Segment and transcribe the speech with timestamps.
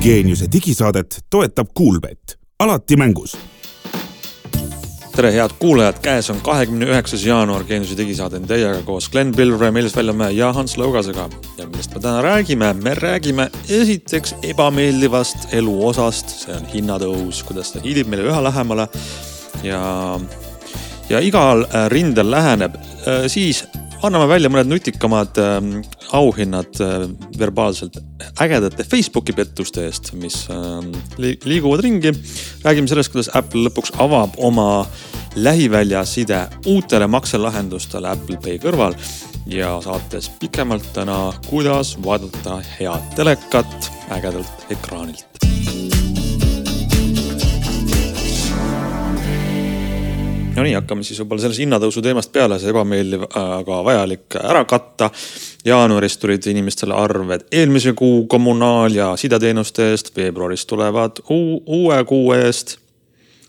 [0.00, 3.38] geeniuse digisaadet toetab Kuulbett, alati mängus.
[5.16, 9.70] tere, head kuulajad, käes on kahekümne üheksas jaanuar, geeniuse digisaade on teiega koos Glen Pilvre,
[9.70, 11.28] Meelis Väljamäe ja Hans Lõugasega.
[11.58, 17.84] ja millest me täna räägime, me räägime esiteks ebameeldivast eluosast, see on hinnatõus, kuidas ta
[17.84, 18.88] hiilib meile üha lähemale.
[19.62, 20.20] Ja
[21.10, 22.80] ja igal rindel läheneb,
[23.26, 23.64] siis
[24.06, 25.58] anname välja mõned nutikamad äh,
[26.16, 27.06] auhinnad äh,
[27.38, 27.98] verbaalselt
[28.40, 30.80] ägedate Facebooki pettuste eest, mis äh,
[31.18, 32.12] liiguvad ringi.
[32.64, 34.86] räägime sellest, kuidas Apple lõpuks avab oma
[35.36, 38.96] lähivälja side uutele makselahendustele Apple Pay kõrval
[39.50, 45.69] ja saates pikemalt täna, kuidas vaadata head telekat ägedalt ekraanilt.
[50.56, 55.10] No nii, hakkame siis võib-olla sellest hinnatõusu teemast peale, see ebameeldiv, aga vajalik ära katta.
[55.64, 62.78] jaanuaris tulid inimestele arved eelmise kuu kommunaal- ja sideteenuste eest, veebruaris tulevad uue kuu eest.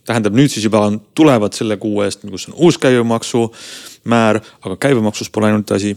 [0.05, 5.45] tähendab, nüüd siis juba tulevad selle kuu eest, kus on uus käibemaksumäär, aga käibemaksus pole
[5.45, 5.95] ainult asi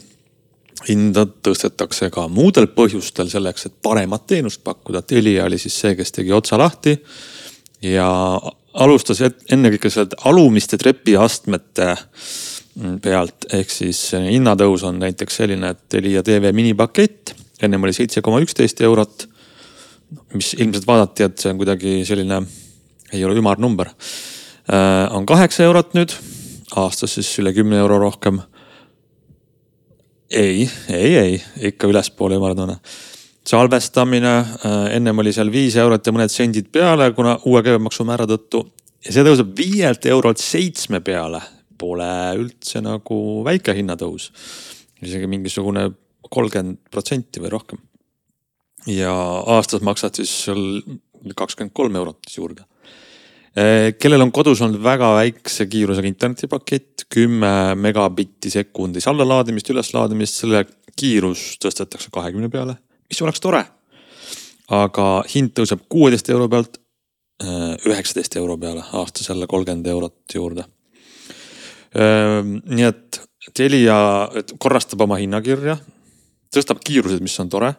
[0.89, 5.03] hinda tõstetakse ka muudel põhjustel selleks, et paremat teenust pakkuda.
[5.03, 6.99] Telia oli siis see, kes tegi otsa lahti
[7.83, 8.41] ja
[8.75, 11.95] alustas ennekõike sealt alumiste trepiastmete
[13.03, 18.43] pealt, ehk siis hinnatõus on näiteks selline, et Telia tv minipakett ennem oli seitse koma
[18.45, 19.29] üksteist eurot.
[20.35, 22.37] mis ilmselt vaadati, et see on kuidagi selline,
[23.13, 23.89] ei ole ümarnumber.
[24.71, 26.13] Äh, on kaheksa eurot nüüd,
[26.77, 28.41] aastas siis üle kümne euro rohkem.
[30.31, 32.79] ei, ei, ei, ikka ülespoole ümardamine
[33.49, 38.65] salvestamine, äh, ennem oli seal viis eurot ja mõned sendid peale, kuna uue käibemaksumäära tõttu.
[39.05, 41.43] ja see tõuseb viielt eurolt seitsme peale,
[41.79, 42.09] pole
[42.41, 44.31] üldse nagu väike hinnatõus.
[45.03, 45.91] isegi mingisugune
[46.31, 47.79] kolmkümmend protsenti või rohkem.
[48.87, 49.13] ja
[49.57, 50.83] aastas maksad siis seal
[51.37, 52.65] kakskümmend kolm eurot juurde
[53.59, 60.65] äh, kellel on kodus olnud väga väikse kiirusega internetipakett, kümme megabitti sekundis allalaadimist, üleslaadimist, selle
[60.97, 62.79] kiirus tõstetakse kahekümne peale
[63.09, 63.65] mis oleks tore.
[64.75, 66.79] aga hind tõuseb kuueteist euro pealt
[67.43, 70.65] äh, üheksateist euro peale, aastas jälle kolmkümmend eurot juurde.
[71.95, 73.21] Nii et
[73.53, 73.97] Telia
[74.59, 75.77] korrastab oma hinnakirja,
[76.55, 77.75] tõstab kiirused, mis on tore.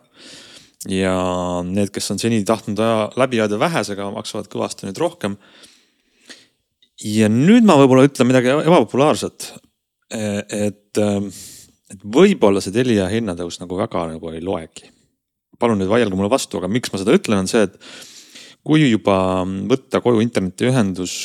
[0.86, 1.16] ja
[1.66, 2.78] need, kes on seni tahtnud
[3.18, 5.38] läbi ajada vähesega, maksavad kõvasti nüüd rohkem.
[7.04, 9.54] ja nüüd ma võib-olla ütlen midagi ebapopulaarset.
[10.14, 10.22] E,
[10.70, 11.02] et,
[11.92, 14.92] et võib-olla see Telia hinnatõus nagu väga nagu ei loegi
[15.60, 17.76] palun nüüd vaielge mulle vastu, aga miks ma seda ütlen, on see, et
[18.66, 19.18] kui juba
[19.70, 21.16] võtta koju internetiühendus,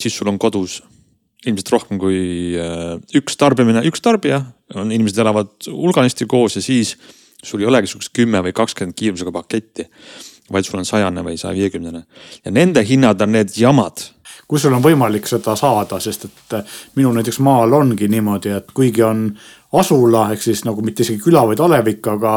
[0.00, 0.80] siis sul on kodus
[1.46, 2.20] ilmselt rohkem kui
[2.60, 4.42] äh, üks tarbimine, üks tarbija,
[4.76, 6.94] on inimesed elavad hulganisti koos ja siis
[7.42, 9.88] sul ei olegi sihukest kümme või kakskümmend kiirusega paketti.
[10.50, 12.02] vaid sul on sajane või saja viiekümnene
[12.44, 14.02] ja nende hinnad on need jamad
[14.50, 16.54] kui sul on võimalik seda saada, sest et
[16.98, 19.28] minul näiteks maal ongi niimoodi, et kuigi on
[19.78, 22.34] asula, ehk siis nagu mitte isegi küla, vaid alevik, aga,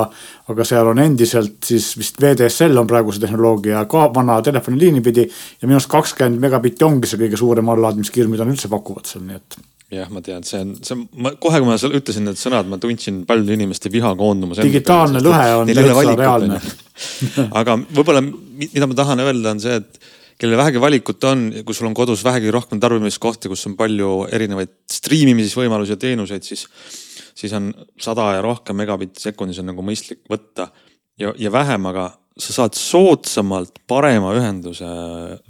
[0.54, 5.26] aga seal on endiselt siis vist VDSL on praegu see tehnoloogia ka vana telefoniliini pidi.
[5.26, 9.26] ja minu arust kakskümmend megabitti ongi see kõige suurem allalaadimiskiir, mida nad üldse pakuvad seal,
[9.26, 9.60] nii et
[9.98, 12.80] jah, ma tean, see on, see on, ma kohe, kui ma ütlesin need sõnad, ma
[12.82, 14.62] tundsin paljude inimeste viha koondumas.
[14.62, 16.60] digitaalne lõhe on täitsa reaalne
[17.60, 20.04] aga võib-olla, mida ma tahan öelda, on see, et
[20.42, 24.74] kellel vähegi valikut on, kui sul on kodus vähegi rohkem tarbimiskohti, kus on palju erinevaid
[24.92, 26.66] striimimisvõimalusi ja teenuseid, siis
[27.36, 27.72] siis on
[28.02, 30.70] sada ja rohkem megabitti sekundis on nagu mõistlik võtta
[31.20, 34.88] ja, ja vähem, aga sa saad soodsamalt parema ühenduse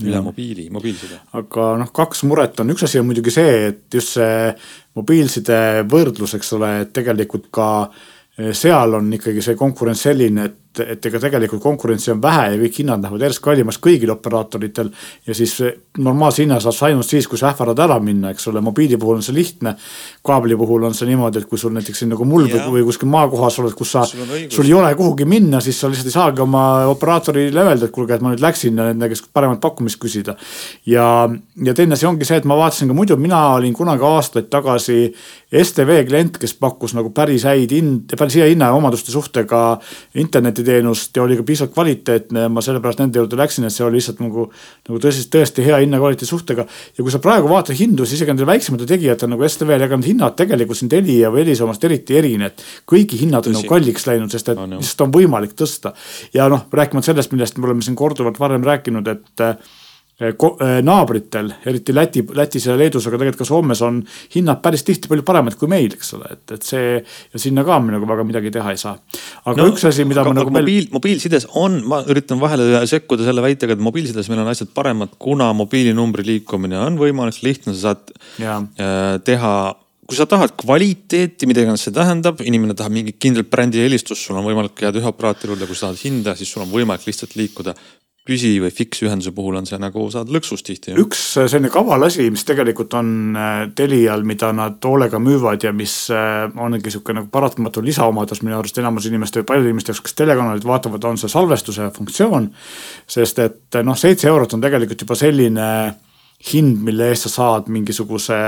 [0.03, 0.21] üle ja.
[0.23, 1.19] mobiili, mobiilside.
[1.39, 4.49] aga noh, kaks muret on, üks asi on muidugi see, et just see
[4.99, 10.59] mobiilside võrdlus, eks ole, et tegelikult ka eh, seal on ikkagi see konkurents selline, et
[10.79, 14.89] et, ega tegelikult konkurentsi on vähe ja kõik hinnad lähevad järjest kallimaks kõigil operaatoritel.
[15.27, 15.55] ja siis
[15.97, 19.19] normaalse hinna saad sa ainult siis, kui sa ähvardad ära minna, eks ole, mobiili puhul
[19.19, 19.75] on see lihtne.
[20.23, 22.69] kaabli puhul on see niimoodi, et kui sul näiteks siin nagu mul yeah.
[22.71, 26.15] või kuskil maakohas oled, kus sa, sul ei ole kuhugi minna, siis sa lihtsalt ei
[26.15, 30.37] saagi oma operaatorile öelda, et kuulge, et ma nüüd läksin nende käest paremat pakkumist küsida.
[30.85, 31.29] ja,
[31.63, 35.13] ja teine asi ongi see, et ma vaatasin ka muidu, mina olin kunagi aastaid tagasi
[35.53, 39.63] STV klient, kes pakkus nagu päris häid hind, päris hea hinna ja omaduste suhtega
[40.17, 42.47] interneti internetiteenust ja oli ka piisavalt kvaliteetne.
[42.49, 44.47] ma sellepärast nende juurde läksin, et see oli lihtsalt nagu,
[44.87, 46.65] nagu tõesti, tõesti hea hinna-kvaliteedi suhtega.
[46.97, 50.11] ja kui sa praegu vaatad hindu, siis isegi nendel väiksematel tegijatel nagu STV-l, ega need
[50.13, 52.51] hinnad tegelikult siin Telia või Elisa omast eriti ei erine.
[52.51, 55.93] et kõigi hinnad on nagu kalliks läinud, sest et lihtsalt on võimalik tõsta.
[56.33, 59.47] ja noh, rääkimata sellest, millest me oleme siin korduvalt varem rääkinud, et
[60.85, 63.99] naabritel, eriti Läti, Lätis ja Leedus, aga tegelikult ka Soomes on
[64.35, 67.79] hinnad päris tihti palju paremad kui meil, eks ole, et, et see ja sinna ka
[67.81, 68.93] me nagu väga midagi teha ei saa.
[69.43, 70.61] aga no, üks asi, mida aga, ma nagu veel.
[70.61, 75.15] mobiil, mobiilsides on, ma üritan vahele sekkuda selle väitega, et mobiilsides meil on asjad paremad,
[75.17, 78.59] kuna mobiilinumbri liikumine on võimalik, lihtne, sa saad ja.
[78.77, 79.55] Äh, teha
[80.03, 84.37] kui sa tahad kvaliteeti, mida iganes see tähendab, inimene tahab mingit kindlat brändi helistust, sul
[84.37, 87.37] on võimalik jääda ühe operaatori juurde, kui sa tahad hinda, siis sul on võimalik lihtsalt
[87.39, 87.73] liikuda
[88.27, 90.95] püsi- või fiksühenduse puhul on see nagu saad lõksus tihti.
[90.99, 95.73] üks äh, selline kaval asi, mis tegelikult on äh, Telial, mida nad hoolega müüvad ja
[95.75, 100.05] mis äh, ongi sihuke nagu paratamatu lisaomadus minu arust enamus inimeste või paljude inimeste jaoks,
[100.07, 102.49] kes telekanalit vaatavad, on see salvestuse funktsioon.
[103.07, 105.69] sest et noh, seitse eurot on tegelikult juba selline
[106.51, 108.39] hind, mille eest sa saad mingisuguse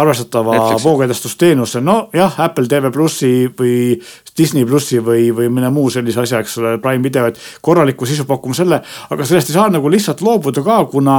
[0.00, 3.96] arvestatava voogedastusteenuse, nojah, Apple TV plussi või
[4.36, 8.26] Disney plussi või, või mõne muu sellise asja, eks ole, Prime video, et korraliku sisu
[8.28, 11.16] pakkuma selle, aga sellest ei saa nagu lihtsalt loobuda ka, kuna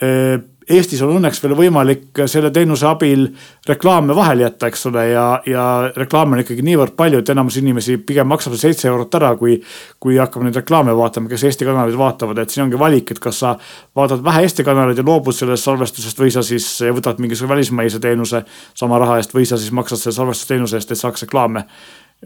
[0.00, 0.38] eh,
[0.70, 3.26] Eestis on õnneks veel võimalik selle teenuse abil
[3.68, 7.98] reklaame vahele jätta, eks ole, ja, ja reklaame on ikkagi niivõrd palju, et enamus inimesi
[8.00, 9.58] pigem maksab see seitse eurot ära, kui,
[10.00, 13.42] kui hakkab neid reklaame vaatama, kes Eesti kanaleid vaatavad, et siin ongi valik, et kas
[13.44, 13.52] sa
[13.96, 18.44] vaatad vähe Eesti kanaleid ja loobud sellest salvestusest või sa siis võtad mingisuguse välismaise teenuse
[18.72, 21.66] sama raha eest või sa siis maksad selle salvestusteenuse eest, et saaks reklaame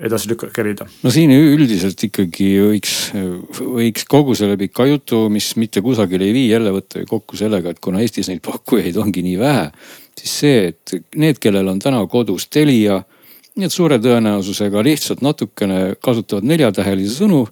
[0.05, 0.87] edasi lükka-, kerida.
[1.03, 2.95] no siin üldiselt ikkagi võiks,
[3.59, 7.83] võiks kogu selle pika jutu, mis mitte kusagile ei vii, jälle võtta kokku sellega, et
[7.85, 9.69] kuna Eestis neid pakkujaid ongi nii vähe,
[10.19, 13.01] siis see, et need, kellel on täna kodus Telia,
[13.59, 17.45] need suure tõenäosusega lihtsalt natukene kasutavad neljatähelisi sõnu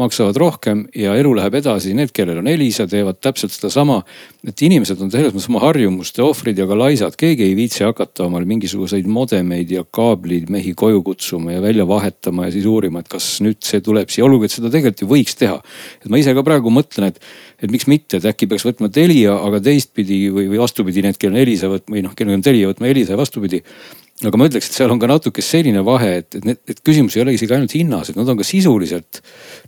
[0.00, 1.92] maksavad rohkem ja elu läheb edasi.
[1.94, 4.02] Need, kellel on Elisa, teevad täpselt sedasama.
[4.44, 8.26] et inimesed on selles mõttes oma harjumuste ohvrid ja ka laisad, keegi ei viitsi hakata
[8.26, 13.08] omal mingisuguseid modemeid ja kaableid mehi koju kutsuma ja välja vahetama ja siis uurima, et
[13.08, 15.60] kas nüüd see tuleb siia, olgugi et seda tegelikult ju võiks teha.
[16.02, 17.20] et ma ise ka praegu mõtlen, et,
[17.62, 21.38] et miks mitte, et äkki peaks võtma Telia, aga teistpidi või, või vastupidi, need, kellel
[21.38, 23.62] on Elisa võtma või noh, kellel on Telia võtma Elisa ja vastupidi
[24.22, 27.16] aga ma ütleks, et seal on ka natuke selline vahe, et, et need, et küsimus
[27.16, 29.18] ei ole isegi ainult hinnas, et nad on ka sisuliselt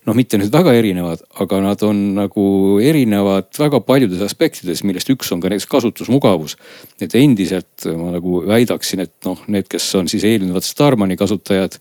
[0.06, 2.44] noh, mitte nüüd väga erinevad, aga nad on nagu
[2.78, 6.54] erinevad väga paljudes aspektides, millest üks on ka näiteks kasutusmugavus.
[7.02, 11.81] et endiselt ma nagu väidaksin, et noh, need, kes on siis eelnevad Starmani kasutajad,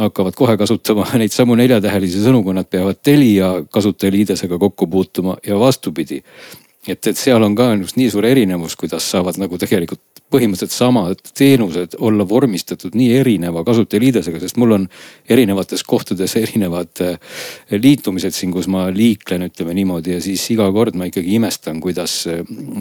[0.00, 5.58] hakkavad kohe kasutama neid samu neljatähelisi sõnu, kui nad peavad Telia kasutajaliidesega kokku puutuma ja
[5.62, 6.24] vastupidi
[6.88, 10.00] et, et seal on ka just nii suur erinevus, kuidas saavad nagu tegelikult
[10.30, 14.84] põhimõtteliselt samad teenused olla vormistatud nii erineva kasutajaliidesega, sest mul on
[15.30, 17.16] erinevates kohtades erinevad eh,
[17.74, 22.14] liitumised siin, kus ma liiklen, ütleme niimoodi ja siis iga kord ma ikkagi imestan, kuidas,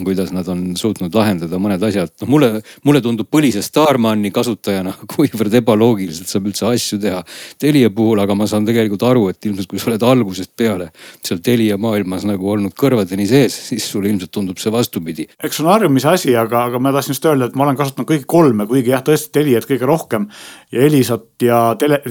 [0.05, 2.13] kuidas nad on suutnud lahendada mõned asjad.
[2.21, 2.51] noh, mulle,
[2.85, 7.23] mulle tundub põlise Starmani kasutajana, kuivõrd ebaloogiliselt saab üldse asju teha
[7.59, 10.91] Telia puhul, aga ma saan tegelikult aru, et ilmselt kui sa oled algusest peale
[11.25, 15.27] seal Telia maailmas nagu olnud kõrvadeni sees, siis sulle ilmselt tundub see vastupidi.
[15.43, 18.09] eks see on harjumise asi, aga, aga ma tahtsin just öelda, et ma olen kasutanud
[18.09, 20.29] kõiki kolme, kuigi jah, tõesti Teliat kõige rohkem
[20.71, 22.01] ja Elisat ja tele,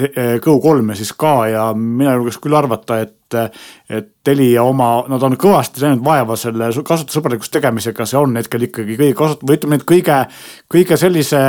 [0.45, 5.83] Go3-e siis ka ja mina julgeks küll arvata, et et Telia oma, nad on kõvasti
[5.83, 10.17] läinud vaeva selle kasutussõbralikuks tegemisega, see on hetkel ikkagi kõige kasut-, või ütleme, et kõige,
[10.73, 11.43] kõige sellise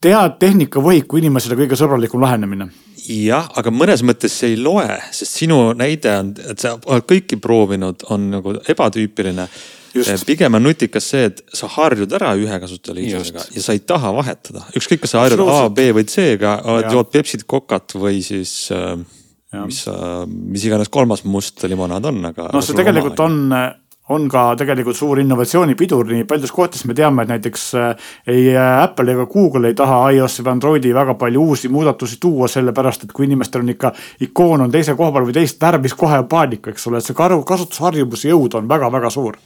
[0.00, 2.68] tead tehnikavõhiku inimesele kõige sõbralikum lähenemine
[3.06, 7.38] jah, aga mõnes mõttes see ei loe, sest sinu näide on, et sa oled kõiki
[7.42, 9.48] proovinud, on nagu ebatüüpiline.
[9.96, 10.26] Just.
[10.28, 14.66] pigem on nutikas see, et sa harjud ära ühe kasutajaliidesega ja sa ei taha vahetada,
[14.76, 18.92] ükskõik, kas sa harjud A, B või C-ga, oled jood Pepsit, Cocat või siis äh,
[19.62, 19.78] mis,
[20.26, 22.50] mis iganes kolmas must limonaad on, aga.
[22.52, 23.40] no see tegelikult on
[24.08, 28.82] on ka tegelikult suur innovatsioonipidur, nii paljudes kohtades me teame, et näiteks äh, ei äh,
[28.82, 33.12] Apple ega Google ei taha iOS-i või Androidi väga palju uusi muudatusi tuua, sellepärast et
[33.16, 33.92] kui inimestel on ikka
[34.28, 37.08] ikoon on teise koha peal või teist värvi, siis kohe on paanika, eks ole, et
[37.08, 39.38] see kasutusharjumuse jõud on väga-väga suur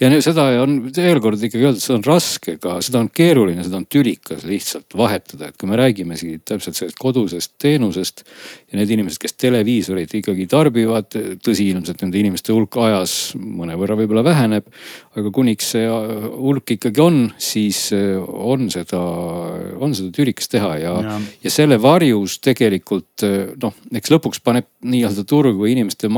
[0.00, 3.78] ja seda on veel kord ikkagi öelda, seda on raske ka, seda on keeruline, seda
[3.78, 8.24] on tülikas lihtsalt vahetada, et kui me räägime siin täpselt sellest kodusest teenusest.
[8.72, 14.24] ja need inimesed, kes televiisorit ikkagi tarbivad, tõsi, ilmselt nende inimeste hulk ajas mõnevõrra võib-olla
[14.26, 14.68] väheneb.
[15.16, 19.00] aga kuniks see hulk ikkagi on, siis on seda,
[19.78, 23.24] on seda tülikas teha ja, ja., ja selle varjus tegelikult
[23.62, 26.08] noh, eks lõpuks paneb nii-öelda turgu inimeste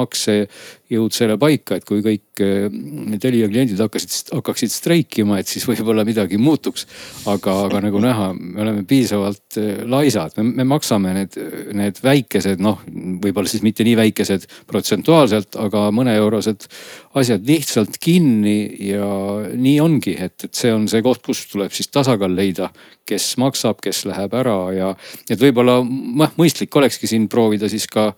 [0.94, 6.38] maksejõud selle paika, et kui kõik Telia kliendid hakkasid, hakkaksid streikima, et siis võib-olla midagi
[6.38, 6.86] muutuks.
[7.26, 11.38] aga, aga nagu näha, me oleme piisavalt eh, laisad, me maksame need,
[11.72, 12.80] need väikesed, noh,
[13.22, 16.66] võib-olla siis mitte nii väikesed protsentuaalselt, aga mõneeurosed
[17.14, 19.06] asjad lihtsalt kinni ja
[19.54, 22.72] nii ongi, et, et see on see koht, kus tuleb siis tasakaal leida,
[23.06, 24.90] kes maksab, kes läheb ära ja
[25.30, 28.10] et võib-olla noh, mõistlik olekski siin proovida siis ka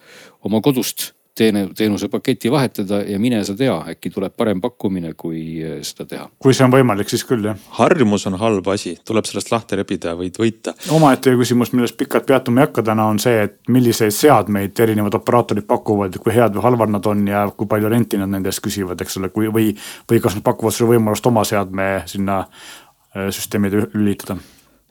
[0.47, 5.76] oma kodust teene, teenusepaketi vahetada ja mine sa tea, äkki tuleb parem pakkumine, kui äh,
[5.87, 6.28] seda teha.
[6.43, 7.59] kui see on võimalik, siis küll jah.
[7.78, 10.75] harjumus on halb asi, tuleb sellest lahti rebida ja võid võita.
[10.97, 15.69] omaette küsimus, millest pikalt peatuma ei hakka täna, on see, et milliseid seadmeid erinevad operaatorid
[15.69, 19.00] pakuvad, kui head või halvad nad on ja kui palju renti nad nende eest küsivad,
[19.02, 19.73] eks ole, kui või,
[20.11, 24.40] või kas nad pakuvad sulle võimalust oma seadme sinna äh, süsteemi lülitada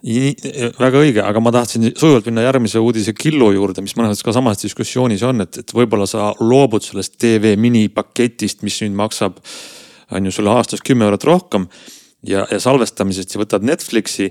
[0.05, 4.35] väga õige, aga ma tahtsin sujuvalt minna järgmise uudise killu juurde, mis mõnes mõttes ka
[4.35, 9.39] samas diskussioonis on, et, et võib-olla sa loobud sellest TV minipaketist, mis nüüd maksab,
[10.13, 11.65] on ju sulle aastas kümme eurot rohkem
[12.29, 14.29] ja, ja salvestamisest ja võtad Netflixi.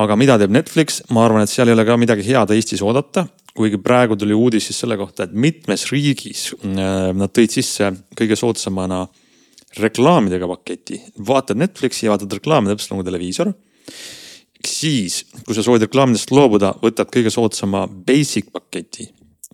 [0.00, 3.26] aga mida teeb Netflix, ma arvan, et seal ei ole ka midagi head Eestis oodata.
[3.54, 8.38] kuigi praegu tuli uudis siis selle kohta, et mitmes riigis äh, nad tõid sisse kõige
[8.40, 9.04] soodsamana
[9.76, 11.02] reklaamidega paketi.
[11.28, 13.52] vaatad Netflixi ja vaatad reklaame täpselt nagu televiisor
[14.80, 19.10] siis, kui sa soovid reklaamidest loobuda, võtad kõige soodsama basic paketi.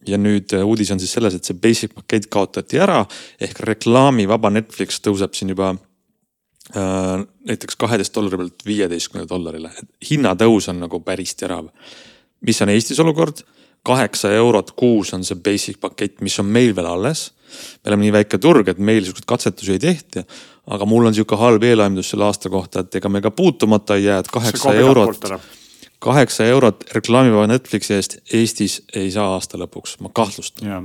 [0.06, 3.00] ja nüüd äh, uudis on siis selles, et see basic pakett kaotati ära
[3.42, 9.72] ehk reklaamivaba Netflix tõuseb siin juba äh, näiteks kaheteist dollari pealt viieteistkümnele dollarile.
[10.10, 11.68] hinnatõus on nagu päris terav.
[12.40, 13.42] mis on Eestis olukord?
[13.86, 17.30] Kaheksa eurot kuus on see basic pakett, mis on meil veel alles.
[17.84, 20.24] me oleme nii väike turg, et meil siukseid katsetusi ei tehta
[20.66, 24.08] aga mul on sihuke halb eelaimus selle aasta kohta, et ega me ka puutumata ei
[24.08, 25.22] jää, et kaheksa eurot,
[26.02, 30.82] kaheksa eurot reklaamivaba Netflixi eest Eestis ei saa aasta lõpuks, ma kahtlustan ja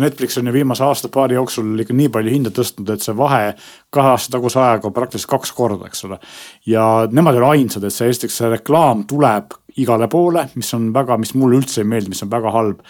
[0.00, 3.54] Netflix on ju viimase aasta-paari jooksul ikka nii palju hinda tõstnud, et see vahe
[3.90, 6.20] kahe aasta taguse ajaga on praktiliselt kaks korda, eks ole.
[6.66, 10.88] ja nemad ei ole ainsad, et see esiteks see reklaam tuleb igale poole, mis on
[10.94, 12.80] väga, mis mulle üldse ei meeldi, mis on väga halb.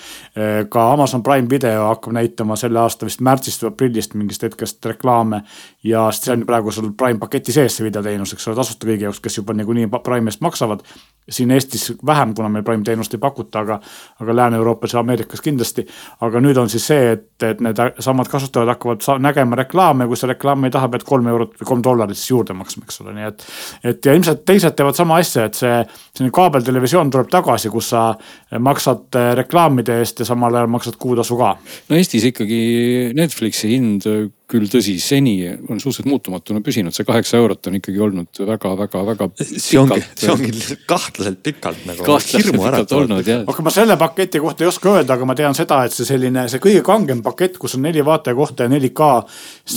[0.70, 5.42] ka Amazon Prime video hakkab näitama selle aasta vist märtsist või aprillist mingist hetkest reklaame.
[5.84, 9.20] ja see on praegu sul Prime paketi sees see videoteenus, eks ole, tasuta kõigi jaoks,
[9.20, 10.82] kes juba niikuinii Prime eest maksavad.
[11.30, 13.80] siin Eestis vähem, kuna meil Prime teenust ei pakuta, aga,
[14.20, 15.86] aga Lääne-Euroopas ja Ameerikas kindlasti.
[16.20, 20.26] aga nüüd on siis see, et, et need samad kasutajad hakkavad nägema reklaame, kui sa
[20.26, 23.26] reklaami ei taha, pead kolm eurot või kolm dollarit siis juurde maksma, eks ole, nii
[23.26, 23.46] et.
[23.84, 25.74] et ja ilmselt teised teevad sama asja, et see,
[26.14, 26.34] selline
[26.76, 28.14] kaabeltelevisioon tuleb tagasi, kus sa
[28.60, 31.56] maksad reklaamide eest ja samal ajal maksad kuutasu ka.
[31.88, 34.06] no Eestis ikkagi Netflixi hind
[34.46, 39.30] küll tõsi, seni on suhteliselt muutumatuna püsinud, see kaheksa eurot on ikkagi olnud väga-väga-väga.
[39.42, 40.52] see ongi, see ongi
[40.86, 43.08] kahtlaselt pikalt nagu hirmu äratav.
[43.46, 46.46] aga ma selle paketi kohta ei oska öelda, aga ma tean seda, et see selline,
[46.52, 49.10] see kõige kangem pakett, kus on neli vaataja kohta ja 4K.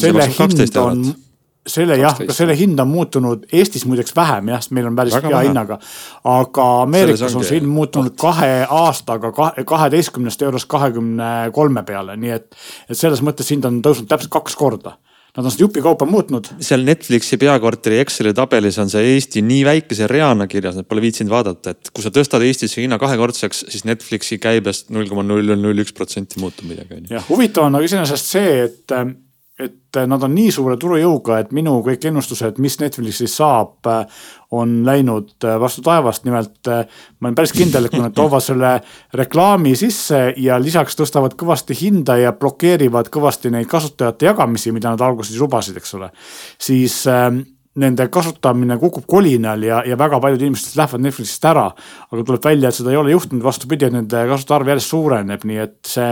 [0.01, 1.10] selle hind on
[1.68, 5.28] selle jah, selle hind on muutunud Eestis muideks vähem jah, sest meil on päris Väga
[5.28, 5.51] hea vähem.
[5.51, 5.80] hinnaga.
[6.24, 9.34] aga Ameerikas on see hind muutunud kahe aastaga
[9.66, 12.50] kaheteistkümnest eurost kahekümne kolme peale, nii et,
[12.89, 14.98] et selles mõttes hind on tõusnud täpselt kaks korda
[15.38, 16.48] Nad on seda jupikaupa muutnud.
[16.66, 21.30] seal Netflixi peakorteri Exceli tabelis on see Eesti nii väikese reana kirjas, et pole viitsinud
[21.30, 25.62] vaadata, et kui sa tõstad Eestis hinna kahekordseks, siis Netflixi käibest null koma null null
[25.62, 27.04] null üks protsenti muutub midagi.
[27.13, 28.98] jah, huvitav on aga iseenesest see, et
[29.60, 33.89] et nad on nii suure turujõuga, et minu kõik ennustused, mis Netflixis saab,
[34.56, 38.72] on läinud vastu taevast, nimelt ma olen päris kindel, et kui nad toovad selle
[39.20, 45.04] reklaami sisse ja lisaks tõstavad kõvasti hinda ja blokeerivad kõvasti neid kasutajate jagamisi, mida nad
[45.06, 46.12] alguses lubasid, eks ole.
[46.58, 47.34] siis äh,
[47.80, 51.68] nende kasutamine kukub kolinal ja, ja väga paljud inimesed lähevad Netflixist ära.
[52.10, 55.46] aga tuleb välja, et seda ei ole juhtunud, vastupidi, et nende kasutajate arv järjest suureneb,
[55.46, 56.10] nii et see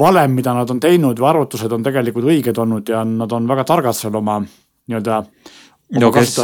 [0.00, 3.66] valem, mida nad on teinud või arvutused on tegelikult õiged olnud ja nad on väga
[3.68, 5.20] targad seal oma nii-öelda
[5.98, 6.34] no kes,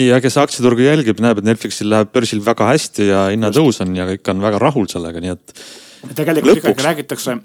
[0.00, 4.08] ja kes aktsiaturgu jälgib, näeb, et Netflixil läheb börsil väga hästi ja hinnatõus on ja
[4.10, 5.54] kõik on väga rahul sellega, nii et.
[6.14, 7.36] tegelikult lõpuks, ikkagi räägitakse.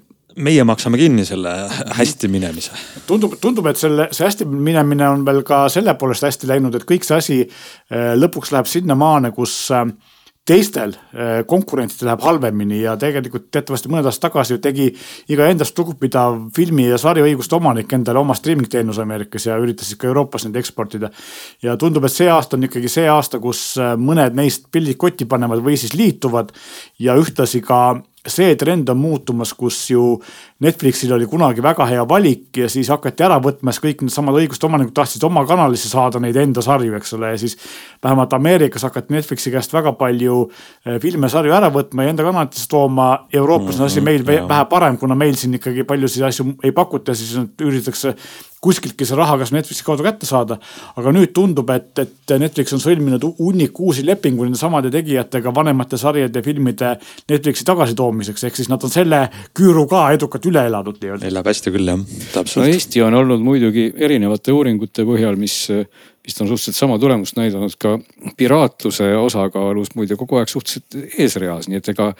[0.42, 1.52] meie maksame kinni selle
[1.98, 2.72] hästi minemise.
[3.06, 6.88] tundub, tundub, et selle, see hästi minemine on veel ka selle poolest hästi läinud, et
[6.88, 9.86] kõik see asi eh, lõpuks läheb sinnamaani, kus äh,
[10.48, 14.88] teistel äh, konkurentidel läheb halvemini ja tegelikult teatavasti mõned aastad tagasi tegi
[15.30, 20.10] iga endast lugupidav filmi ja sariõiguste omanik endale oma streaming teenuse Ameerikas ja üritas ka
[20.10, 21.12] Euroopas neid eksportida.
[21.62, 25.30] ja tundub, et see aasta on ikkagi see aasta, kus äh, mõned neist pildid kotti
[25.30, 26.50] panevad või siis liituvad
[26.98, 30.02] ja ühtlasi ka see trend on muutumas, kus ju
[30.62, 34.68] Netflixil oli kunagi väga hea valik ja siis hakati ära võtma, siis kõik needsamad õiguste
[34.68, 37.56] omanikud tahtsid oma kanalisse saada neid enda sarju, eks ole, ja siis.
[38.02, 40.44] vähemalt Ameerikas hakati Netflixi käest väga palju
[40.86, 43.26] eh, filme, sarju ära võtma ja enda kanalitesse tooma.
[43.32, 47.14] Euroopas on asi mhm, meil vähe parem, kuna meil siin ikkagi paljusid asju ei pakuta,
[47.18, 48.14] siis üritatakse
[48.62, 50.58] kuskiltki see raha kas Netflixi kaudu kätte saada.
[50.96, 55.98] aga nüüd tundub, et, et Netflix on sõlminud hunniku uusi lepinguid nende samade tegijatega vanemate
[56.00, 56.94] sarjade ja filmide
[57.30, 59.24] Netflixi tagasitoomiseks, ehk siis nad on selle
[59.58, 61.28] küüru ka edukalt üle elatud nii-öelda.
[61.32, 62.62] elab hästi küll jah, täpselt.
[62.62, 65.58] no Eesti on olnud muidugi erinevate uuringute põhjal, mis
[66.26, 67.96] vist on suhteliselt sama tulemust näidanud ka
[68.36, 72.12] piraatluse osakaalus muide kogu aeg suhteliselt eesreas, nii et ega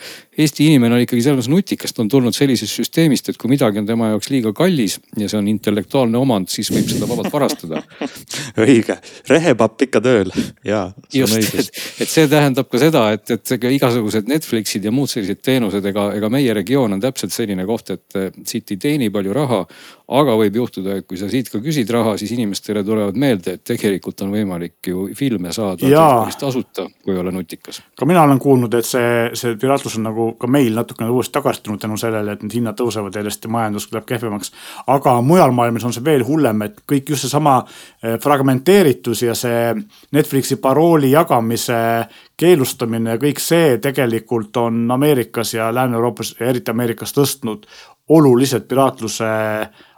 [0.43, 3.79] Eesti inimene on ikkagi selles mõttes nutikas, ta on tulnud sellisest süsteemist, et kui midagi
[3.79, 7.83] on tema jaoks liiga kallis ja see on intellektuaalne omand, siis võib seda vabalt varastada.
[8.65, 8.99] õige,
[9.31, 10.33] rehepapp ikka tööl
[10.67, 10.83] ja.
[11.15, 11.71] just, et,
[12.03, 16.11] et see tähendab ka seda, et, et ega igasugused Netflixid ja muud sellised teenused, ega,
[16.19, 19.63] ega meie regioon on täpselt selline koht, et siit ei teeni palju raha
[20.19, 23.65] aga võib juhtuda, et kui sa siit ka küsid raha, siis inimestele tulevad meelde, et
[23.67, 25.89] tegelikult on võimalik ju filme saada
[26.41, 27.83] tasuta, kui olla nutikas.
[27.99, 31.81] ka mina olen kuulnud, et see, see piraatlus on nagu ka meil natukene uuesti tagastunud
[31.81, 34.53] tänu sellele, et need hinnad tõusevad järjest ja majandus läheb kehvemaks.
[34.87, 37.61] aga mujal maailmas on see veel hullem, et kõik just seesama
[38.03, 39.73] eh, fragmenteeritus ja see
[40.13, 41.79] Netflixi parooli jagamise
[42.37, 47.67] keelustamine ja kõik see tegelikult on Ameerikas ja Lääne-Euroopas eriti Ameerikas tõstnud
[48.09, 49.25] oluliselt piraatluse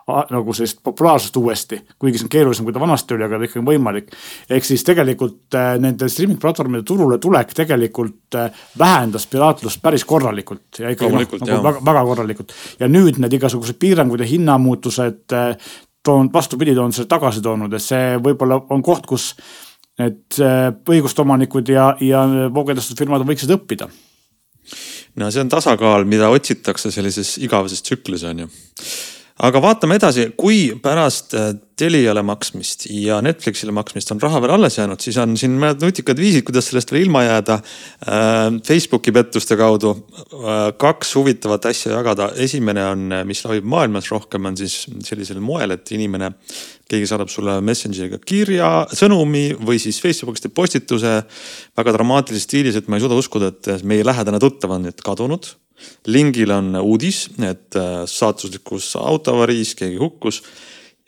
[0.06, 3.68] nagu sellist populaarsust uuesti, kuigi see on keerulisem, kui ta vanasti oli, aga ikkagi on
[3.70, 4.12] võimalik.
[4.50, 10.80] ehk siis tegelikult äh, nende streaming platvormide turule tulek tegelikult äh, vähendas piraatlust päris korralikult
[10.82, 12.52] ja ikkagi noh, nagu väga, väga korralikult.
[12.80, 15.72] ja nüüd need igasugused piirangud ja hinnamuutused äh,
[16.04, 19.32] toon, vastupidi, on selle tagasi toonud, et see võib-olla on koht, kus
[19.98, 20.36] need
[20.90, 23.88] õiguste omanikud ja, ja voogedastusfirmad võiksid õppida
[25.16, 28.50] no see on tasakaal, mida otsitakse sellises igaveses tsüklis on ju
[29.42, 34.76] aga vaatame edasi, kui pärast äh, Teliale maksmist ja Netflixile maksmist on raha veel alles
[34.78, 37.56] jäänud, siis on siin mõned nutikad viisid, kuidas sellest veel ilma jääda.
[38.06, 42.30] Äh, Facebooki pettuste kaudu äh, kaks huvitavat asja jagada.
[42.46, 46.30] esimene on, mis levib maailmas rohkem, on siis sellisel moel, et inimene,
[46.86, 51.16] keegi saadab sulle Messengeriga kirja, sõnumi või siis Facebookis teeb postituse
[51.74, 55.56] väga dramaatilises stiilis, et ma ei suuda uskuda, et meie lähedane tuttav on nüüd kadunud
[56.06, 60.42] lingil on uudis, et äh, saatuslikus autoavariis keegi hukkus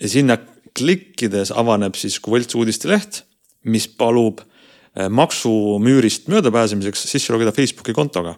[0.00, 0.38] ja sinna
[0.76, 3.22] klikkides avaneb siis võlts uudisteleht,
[3.70, 8.36] mis palub äh, maksumüürist möödapääsemiseks sisse logida Facebooki kontoga.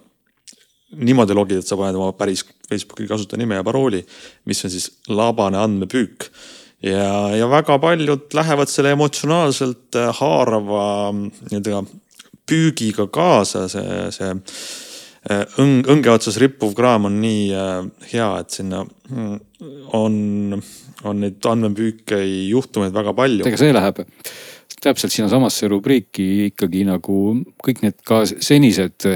[0.89, 4.01] niimoodi logida, et sa paned oma päris Facebooki kasutajanime ja parooli,
[4.49, 6.31] mis on siis labane andmepüük
[6.83, 11.83] ja, ja väga paljud lähevad selle emotsionaalselt äh, haarava nii-öelda
[12.49, 14.31] püügiga kaasa, see, see
[15.29, 19.35] õng, õnge otsas rippuv kraam on nii äh, hea, et sinna mm,
[19.99, 20.61] on,
[21.09, 23.49] on neid andmepüüke juhtumeid väga palju.
[23.49, 24.05] ega see läheb
[24.79, 27.21] täpselt sinnasamasse rubriiki ikkagi nagu
[27.65, 29.09] kõik need ka senised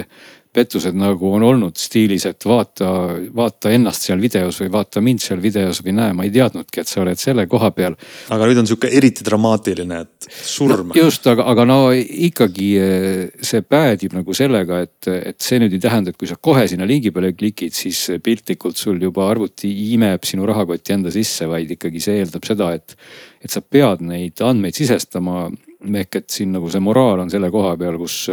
[0.52, 2.90] pettused nagu on olnud stiilis, et vaata,
[3.34, 6.90] vaata ennast seal videos või vaata mind seal videos või näe, ma ei teadnudki, et
[6.90, 7.96] sa oled selle koha peal.
[8.34, 10.98] aga nüüd on sihuke eriti dramaatiline, et surm no,.
[10.98, 15.82] just, aga, aga no ikkagi eh, see päädib nagu sellega, et, et see nüüd ei
[15.82, 20.28] tähenda, et kui sa kohe sinna liigi peale klikid, siis piltlikult sul juba arvuti imeb
[20.28, 22.96] sinu rahakotti enda sisse, vaid ikkagi see eeldab seda, et,
[23.40, 25.48] et sa pead neid andmeid sisestama
[25.82, 28.28] ehk et siin nagu see moraal on selle koha peal, kus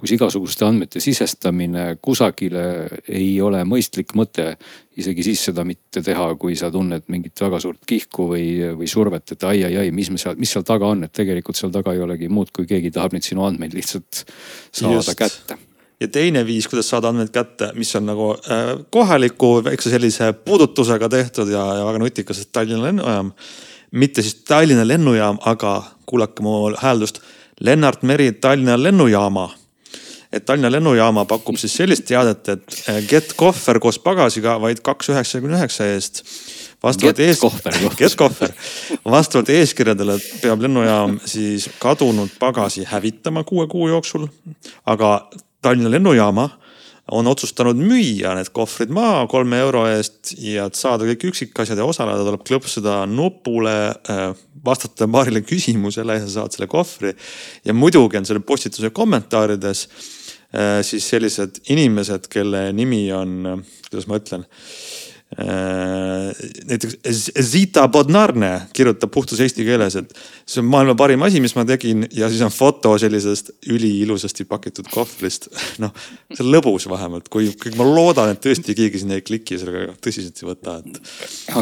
[0.00, 2.64] kus igasuguste andmete sisestamine kusagile
[3.08, 4.54] ei ole mõistlik mõte.
[5.00, 9.32] isegi siis seda mitte teha, kui sa tunned mingit väga suurt kihku või, või survet,
[9.32, 11.94] et ai, ai, ai, mis me seal, mis seal taga on, et tegelikult seal taga
[11.96, 14.24] ei olegi muud, kui keegi tahab neid sinu andmeid lihtsalt
[14.72, 15.16] saada Just.
[15.16, 15.56] kätte
[16.00, 21.08] ja teine viis, kuidas saada andmeid kätte, mis on nagu äh, kohaliku väikse sellise puudutusega
[21.12, 23.32] tehtud ja, ja väga nutikas, et Tallinna lennujaam.
[23.92, 27.20] mitte siis Tallinna lennujaam, aga kuulake mu hääldust.
[27.60, 29.50] Lennart Meri Tallinna lennujaama
[30.32, 35.10] et Tallinna lennujaama pakub siis sellist teadet, et eh, get kohver koos pagasiga vaid kaks
[35.14, 36.22] üheksakümne üheksa eest.
[36.82, 37.40] vastavalt ees,
[37.98, 38.54] get kohver,
[39.04, 44.28] vastavalt eeskirjadele peab lennujaam siis kadunud pagasi hävitama kuue kuu jooksul.
[44.86, 45.30] aga
[45.62, 46.48] Tallinna lennujaama
[47.10, 51.84] on otsustanud müüa need kohvrid maha kolme euro eest ja et saada kõik üksikasjad ja
[51.84, 53.74] osaleda, tuleb klõpsida nupule,
[54.06, 54.30] eh,
[54.64, 57.16] vastata paarile küsimusele ja sa saad selle kohvri.
[57.64, 60.19] ja muidugi on selle postituse kommentaarides Äh,
[60.82, 66.96] siis sellised inimesed, kelle nimi on, kuidas ma ütlen Äh, näiteks
[67.40, 72.02] Zita Bodnarne kirjutab puhtas eesti keeles, et see on maailma parim asi, mis ma tegin
[72.10, 75.46] ja siis on foto sellisest üliilusasti pakitud kohvrist.
[75.82, 75.94] noh,
[76.32, 79.94] see on lõbus vähemalt, kui, kui ma loodan, et tõesti keegi sinna ei kliki sellega
[80.02, 80.98] tõsiselt ei võta, et.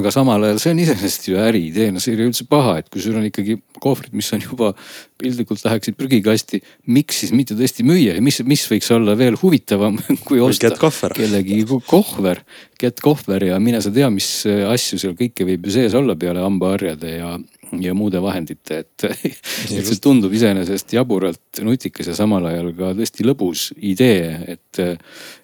[0.00, 2.88] aga samal ajal see on iseenesest ju äriidee, no see ei ole üldse paha, et
[2.88, 4.72] kui sul on ikkagi kohvrid, mis on juba
[5.18, 6.62] piltlikult läheksid prügikasti,
[6.94, 10.72] miks siis mitte tõesti müüa ja mis, mis võiks olla veel huvitavam kui osta
[11.12, 12.42] kellegi kohver,
[12.80, 16.42] get kohver ja mine sa tea, mis asju seal kõike võib ju sees olla peale
[16.44, 17.34] hambaharjade ja,
[17.82, 19.04] ja muude vahendite, et,
[19.76, 24.80] et see tundub iseenesest jaburalt nutikas ja samal ajal ka tõesti lõbus idee, et,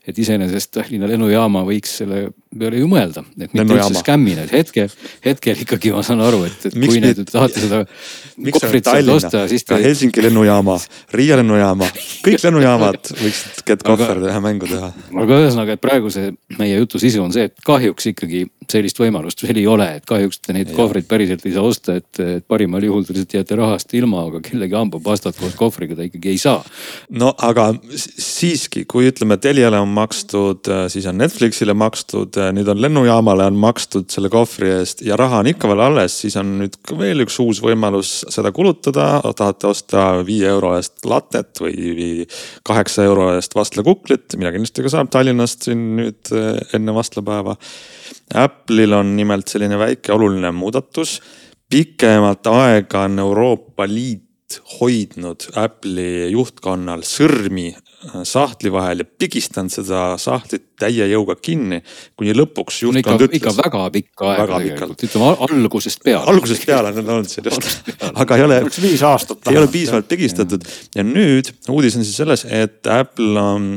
[0.08, 4.92] et iseenesest Tallinna lennujaama võiks selle peale ju mõelda, et mitte üldse skämmida, et hetkel,
[5.24, 7.82] hetkel ikkagi ma saan aru, et, et miks kui nüüd tahate seda
[8.54, 9.78] kohvrit sealt osta, siis te.
[9.84, 10.78] Helsingi lennujaama,
[11.14, 11.88] Riia lennujaama,
[12.24, 14.92] kõik lennujaamad võiksid get kohver ühe mängu teha.
[15.24, 19.44] aga ühesõnaga, et praegu see meie jutu sisu on see, et kahjuks ikkagi sellist võimalust
[19.44, 22.85] veel ei ole, et kahjuks te neid kohvreid päriselt ei saa osta, et, et parimal
[22.85, 26.62] juhul te lihtsalt jääte rahast ilma, aga kellegi hambapastat koos kohvriga ta ikkagi ei saa.
[27.11, 33.46] no aga siiski, kui ütleme, Teliale on makstud, siis on Netflixile makstud nüüd on lennujaamale
[33.48, 37.24] on makstud selle kohvri eest ja raha on ikka veel alles, siis on nüüd veel
[37.24, 39.20] üks uus võimalus seda kulutada.
[39.37, 42.27] tahate osta viie euro eest latet või
[42.66, 47.57] kaheksa euro eest vastlakuklit, mida kindlasti ka saab Tallinnast siin nüüd eh, enne vastlapäeva.
[48.64, 51.20] Apple'il on nimelt selline väike oluline muudatus.
[51.70, 57.74] pikemat aega on Euroopa Liit hoidnud Apple'i juhtkonnal sõrmi
[58.24, 61.81] sahtli vahel ja pigistanud seda sahtlit täie jõuga kinni,
[62.16, 63.40] kuni lõpuks juhtkond no, ütles.
[63.40, 66.24] ikka väga pikka aega tegelikult, ütleme algusest peale.
[66.33, 67.90] algusest peale on olnud see just,
[68.22, 68.61] aga ei ole.
[68.77, 69.48] viis aastat.
[69.50, 73.74] ei ole piisavalt pigistatud ja nüüd uudis on siis selles, et Apple on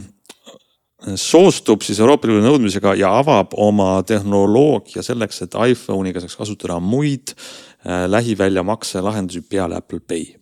[1.15, 7.36] soostub siis Euroopa Liidu nõudmisega ja avab oma tehnoloogia selleks, et iPhone'iga saaks kasutada muid
[7.36, 10.36] äh, lähiväljamakselahendusi peale Apple Pay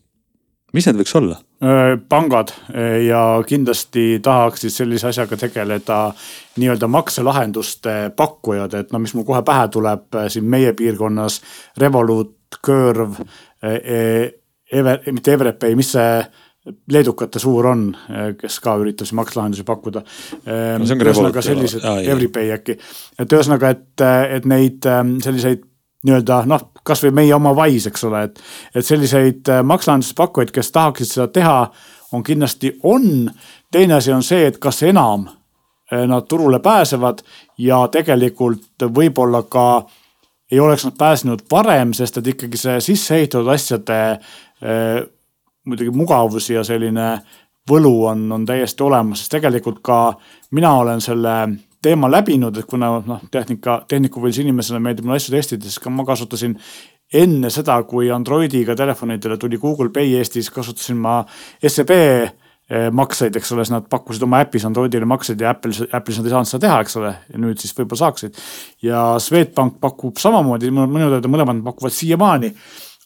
[0.75, 1.41] mis need võiks olla?
[2.12, 2.51] pangad
[3.08, 5.99] ja kindlasti tahaksid sellise asjaga tegeleda
[6.60, 11.39] nii-öelda makselahenduste pakkujad, et no mis mul kohe pähe tuleb siin meie piirkonnas
[11.80, 13.23] Revolut, Curve,
[13.63, 16.19] Ever, mitte Everepay, mis see
[16.91, 17.86] leedukate suur on,
[18.39, 20.88] kes ka üritab siin makselahendusi pakkuda no,.
[20.88, 22.78] ühesõnaga sellised, Everypay äkki,
[23.21, 24.06] et ühesõnaga, et,
[24.38, 24.88] et neid
[25.23, 25.63] selliseid
[26.06, 28.41] nii-öelda noh, kasvõi meie oma Wise, eks ole, et,
[28.78, 31.60] et selliseid äh, makselahenduste pakkujaid, kes tahaksid seda teha,
[32.13, 33.32] on kindlasti on.
[33.71, 35.25] teine asi on see, et kas enam
[35.91, 37.21] nad turule pääsevad
[37.58, 39.86] ja tegelikult võib-olla ka
[40.51, 45.06] ei oleks nad pääsenud varem, sest et ikkagi see sisse ehitatud asjade eh,
[45.65, 47.10] muidugi mugavus ja selline
[47.69, 49.99] võlu on, on täiesti olemas, sest tegelikult ka
[50.54, 51.36] mina olen selle
[51.86, 56.06] teema läbinud, et kuna noh, tehnika, tehnikuvõilis inimesena meeldib mulle asju testida, siis ka ma
[56.06, 56.56] kasutasin
[57.13, 61.19] enne seda, kui Androidiga telefonidele tuli Google Pay Eestis, kasutasin ma
[61.62, 66.21] SEB eh, makseid, eks ole, siis nad pakkusid oma äpis Androidile makseid ja Apple'is, Apple'is
[66.21, 67.13] nad ei saanud seda teha, eks ole.
[67.34, 68.41] ja nüüd siis võib-olla saaksid.
[68.86, 72.54] ja Swedbank pakub samamoodi, minu teada mõlemad pakuvad siiamaani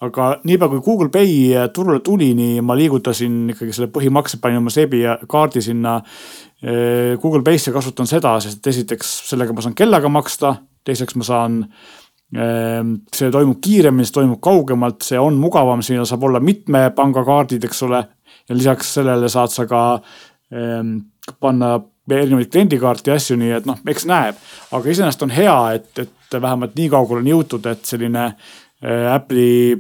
[0.03, 4.71] aga niipea kui Google Pay turule tuli, nii ma liigutasin ikkagi selle põhimakse, panin oma
[4.71, 10.53] seebi kaardi sinna eh, Google Pay'sse, kasutan seda, sest esiteks sellega ma saan kellaga maksta,
[10.88, 12.79] teiseks ma saan eh,
[13.15, 17.67] see toimub kiiremini, see toimub kaugemalt, see on mugavam, siin saab olla mitme panga kaardid,
[17.67, 18.03] eks ole.
[18.49, 20.93] ja lisaks sellele saad sa ka eh,
[21.39, 21.75] panna
[22.09, 24.39] erinevaid kliendikaarte ja asju, nii et noh, eks näeb.
[24.71, 28.31] aga iseenesest on hea, et, et vähemalt nii kaugele on jõutud, et selline
[28.79, 29.75] Apple'i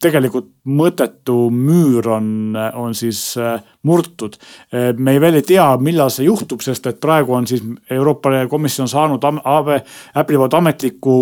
[0.00, 4.38] tegelikult mõttetu müür on, on siis äh, murtud.
[4.72, 8.32] Äh, me ei veel ei tea, millal see juhtub, sest et praegu on siis Euroopa
[8.50, 11.16] Komisjon saanud Apple'i poolt ametliku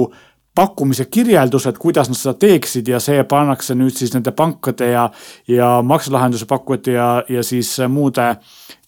[0.59, 5.05] pakkumise kirjeldused, kuidas nad seda teeksid ja see pannakse nüüd siis nende pankade ja,
[5.47, 8.27] ja makselahenduse pakkujate ja, ja siis muude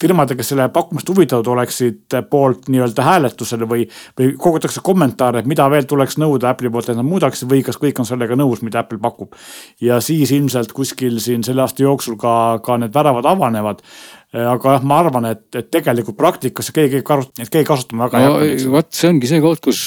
[0.00, 3.84] firmade, kes selle pakkumist huvitatud oleksid, poolt nii-öelda hääletusele või,
[4.18, 7.78] või kogutakse kommentaare, et mida veel tuleks nõuda Apple'i poolt, et nad muudaksid või kas
[7.78, 9.36] kõik on sellega nõus, mida Apple pakub.
[9.80, 12.32] ja siis ilmselt kuskil siin selle aasta jooksul ka,
[12.64, 13.84] ka need väravad avanevad
[14.30, 18.72] aga jah, ma arvan, et, et tegelikult praktikas keegi, keegi kasutama väga no, ei hakka.
[18.76, 19.80] vot see ongi see koht, kus,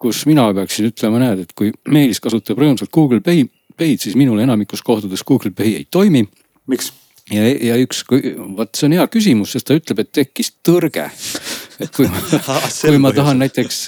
[0.00, 3.46] kus mina peaksin ütlema, näed, et kui Meelis kasutab rõõmsalt Google Pay,
[3.78, 6.26] Pay'd, siis minul enamikus kohtades Google Pay ei toimi.
[6.66, 6.90] miks?
[7.32, 8.02] ja, ja üks,
[8.56, 11.08] vot see on hea küsimus, sest ta ütleb, et tekkis tõrge.
[11.96, 12.22] kui ma
[12.82, 13.78] kui ma tahan näiteks,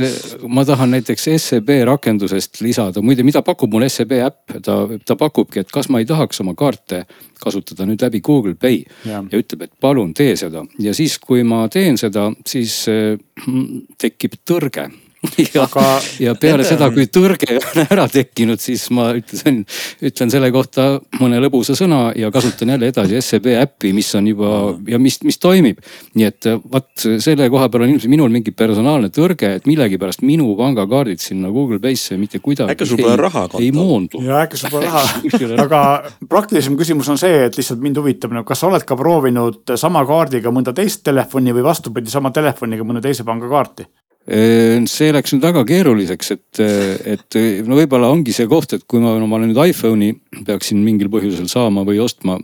[0.48, 5.64] ma tahan näiteks SEB rakendusest lisada, muide, mida pakub mulle SEB äpp, ta, ta pakubki,
[5.64, 7.04] et kas ma ei tahaks oma kaarte
[7.40, 10.64] kasutada nüüd läbi Google Pay ja, ja ütleb, et palun tee seda.
[10.78, 14.90] Ja siis, kui ma teen seda, siis mm, tekib tõrge
[15.54, 15.84] ja aga...,
[16.20, 19.62] ja peale seda, kui tõrge on ära tekkinud, siis ma ütlesin,
[20.06, 20.86] ütlen selle kohta
[21.20, 24.52] mõne lõbusa sõna ja kasutan jälle edasi SEB äppi, mis on juba
[24.88, 25.82] ja mis, mis toimib.
[26.16, 30.54] nii et vot selle koha peal on ilmselt minul mingi personaalne tõrge, et millegipärast minu
[30.58, 32.72] pangakaardid sinna Google Pay'sse mitte kuidagi.
[32.72, 33.62] äkki sul pole raha konto?
[33.64, 34.24] ei moondu.
[34.24, 35.04] ja äkki sul pole raha
[35.66, 35.84] aga
[36.32, 40.06] praktilisem küsimus on see, et lihtsalt mind huvitab nagu, kas sa oled ka proovinud sama
[40.08, 43.84] kaardiga mõnda teist telefoni või vastupidi, sama telefoniga mõne teise panga kaarti?
[44.28, 46.60] See läks nüüd väga keeruliseks, et,
[47.08, 50.12] et no võib-olla ongi see koht, et kui ma, no ma nüüd iPhone'i
[50.46, 52.36] peaksin mingil põhjusel saama või ostma,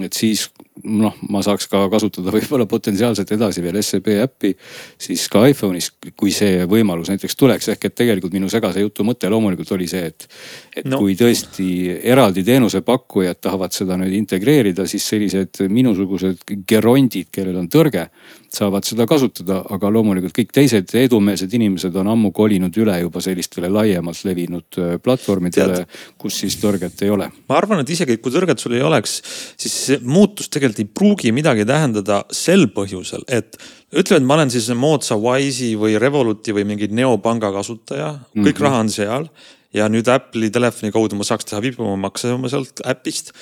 [0.00, 0.46] et siis
[0.88, 4.52] noh, ma saaks ka kasutada võib-olla potentsiaalselt edasi veel SEB äppi
[5.00, 7.68] siis ka iPhone'is, kui see võimalus näiteks tuleks.
[7.74, 10.28] ehk et tegelikult minu segase jutu mõte loomulikult oli see, et,
[10.76, 10.98] et no.
[10.98, 11.68] kui tõesti
[12.00, 18.08] eraldi teenusepakkujad tahavad seda nüüd integreerida, siis sellised minusugused gerondid, kellel on tõrge,
[18.52, 23.70] saavad seda kasutada, aga loomulikult kõik teised edumeelsed inimesed on ammu kolinud üle juba sellistele
[23.72, 25.84] laiemalt levinud äh, platvormidele,
[26.20, 27.30] kus siis tõrget ei ole.
[27.48, 29.20] ma arvan, et isegi kui tõrget sul ei oleks,
[29.60, 33.56] siis muutus tegelikult tegelikult ei pruugi midagi tähendada sel põhjusel, et
[33.92, 38.46] ütleme, et ma olen siis moodsa Wise'i või Revoluti või mingi neopanga kasutaja, kõik mm
[38.46, 38.62] -hmm.
[38.62, 39.28] raha on seal
[39.74, 43.32] ja nüüd Apple'i telefoni kaudu ma saaks teha viibimamakse oma sealt äpist.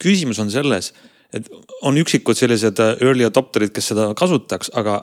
[0.00, 0.92] küsimus on selles
[1.34, 1.46] et
[1.86, 4.98] on üksikud sellised äh, early adopter'id, kes seda kasutaks, aga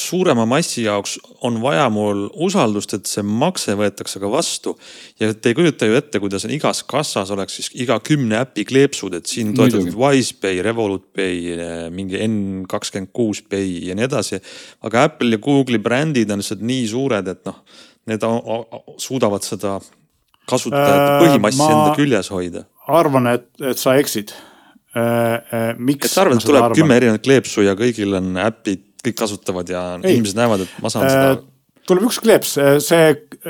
[0.00, 4.76] suurema massi jaoks on vaja mul usaldust, et see makse võetakse ka vastu.
[5.20, 8.64] ja te ei kujuta ju ette, kuidas on igas kassas oleks siis iga kümne äpi
[8.68, 14.08] kleepsud, et siin toetatud Wisepay, Revolut Pay, äh, mingi N kakskümmend kuus Pay ja nii
[14.08, 14.40] edasi.
[14.88, 17.62] aga Apple ja Google'i brändid on lihtsalt nii suured, et noh,
[18.08, 18.24] need
[18.98, 19.76] suudavad seda
[20.50, 21.72] kasutajate äh, põhimassi ma...
[21.74, 22.66] enda küljes hoida.
[23.00, 24.34] arvan, et, et sa eksid
[24.96, 26.08] Äh, äh, miks.
[26.08, 26.74] et sa arvad, et tuleb arvan?
[26.74, 30.16] kümme erinevat kleepsu ja kõigil on äpid, kõik kasutavad ja ei.
[30.16, 31.36] inimesed näevad, et ma saan äh, seda
[31.86, 33.06] tuleb üks kleeps, see,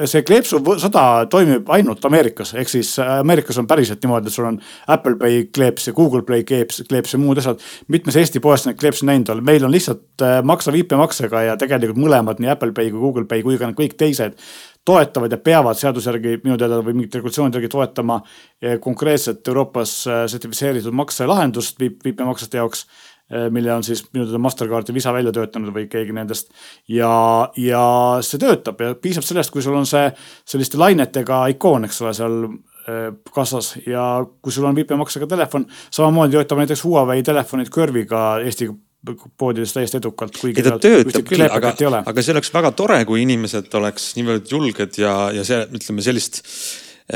[0.08, 4.58] see kleepsusõda toimib ainult Ameerikas, ehk siis Ameerikas on päriselt niimoodi, et sul on
[4.92, 7.60] Apple Pay kleeps ja Google Play kleeps, kleeps ja muud asjad.
[7.92, 12.40] mitmes Eesti poes neid kleepse näinud olen, meil on lihtsalt maksa viipemaksega ja tegelikult mõlemad,
[12.40, 14.36] nii Apple Pay kui Google Pay kui ka kõik teised
[14.84, 18.20] toetavad ja peavad seaduse järgi minu teada või mingite regulatsioonide järgi toetama
[18.62, 24.40] eh, konkreetset Euroopas eh, sertifitseeritud makselahendust viip, viipemaksete jaoks eh, mille on siis minu teada
[24.40, 26.52] Mastercard ja Visa välja töötanud või keegi nendest.
[26.88, 27.12] ja,
[27.60, 27.84] ja
[28.24, 30.08] see töötab ja piisab sellest, kui sul on see
[30.48, 32.42] selliste lainetega ikoon, eks ole, seal
[33.34, 38.70] kassas ja kui sul on viipemaksega telefon, samamoodi töötab näiteks Huawei telefonid Curve'iga Eesti
[39.40, 40.38] poodides täiesti edukalt.
[40.44, 41.72] ei ta töötab küll, aga,
[42.04, 46.42] aga see oleks väga tore, kui inimesed oleks niivõrd julged ja, ja see, ütleme sellist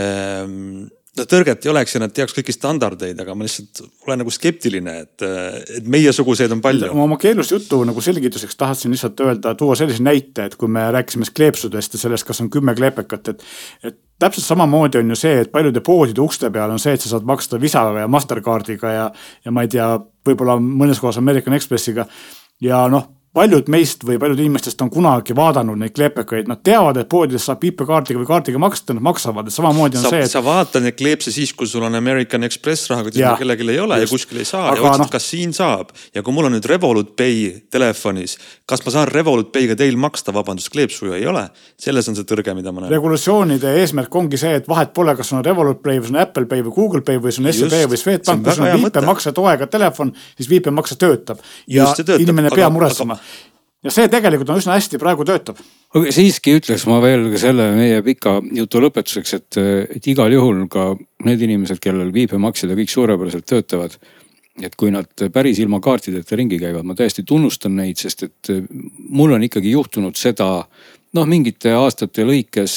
[0.00, 4.94] ähm, tõrget ei oleks ja nad teaks kõiki standardeid, aga ma lihtsalt olen nagu skeptiline,
[5.04, 5.26] et,
[5.78, 6.88] et meiesuguseid on palju.
[6.96, 10.86] ma oma keelust juttu nagu selgituseks tahtsin lihtsalt öelda, tuua sellise näite, et kui me
[10.96, 13.46] rääkisime kleepsudest ja sellest, kas on kümme kleepekat, et,
[13.84, 17.12] et täpselt samamoodi on ju see, et paljude poodide ukste peal on see, et sa
[17.12, 19.06] saad maksta Visaga ja Mastercardiga ja,
[19.44, 19.92] ja ma ei tea,
[20.26, 22.06] võib-olla mõnes kohas American Expressiga.
[22.60, 27.08] ja noh, paljud meist või paljud inimestest on kunagi vaadanud neid kleepekaid, nad teavad, et
[27.10, 30.30] poodides saab viipekaardiga või kaardiga maksta, nad maksavad, et samamoodi on sa, see et....
[30.30, 34.06] sa vaatad neid kleepse siis, kui sul on American Express rahakotis, kellelgi ei ole just.
[34.06, 35.90] ja kuskil ei saa Aga ja otsid no., kas siin saab.
[36.14, 38.36] ja kui mul on nüüd Revolut Pay telefonis,
[38.70, 41.48] kas ma saan Revolut Pay'ga teil maksta, vabandust, kleepsu ju ei ole.
[41.80, 42.94] selles on see tõrge, mida ma näen.
[42.94, 46.22] regulatsioonide eesmärk ongi see, et vahet pole, kas sul on Revolut Pay või sul on
[46.22, 49.34] Apple Pay või Google Pay või sul on SEB või Swedbank, kui sul on viipemakse
[49.34, 51.42] toega telefon, siis viipemakse töötab.
[51.66, 53.18] ja inimene ei pea muretsema
[53.84, 55.60] ja see tegelikult on üsna hästi praegu töötab.
[55.94, 59.60] aga siiski ütleks ma veel selle meie pika jutu lõpetuseks, et,
[59.98, 60.92] et igal juhul ka
[61.28, 63.98] need inimesed, kellel viibemaksed ja kõik suurepäraselt töötavad.
[64.62, 68.52] et kui nad päris ilma kaartideta ringi käivad, ma täiesti tunnustan neid, sest et
[69.10, 70.66] mul on ikkagi juhtunud seda
[71.14, 72.76] noh, mingite aastate lõikes,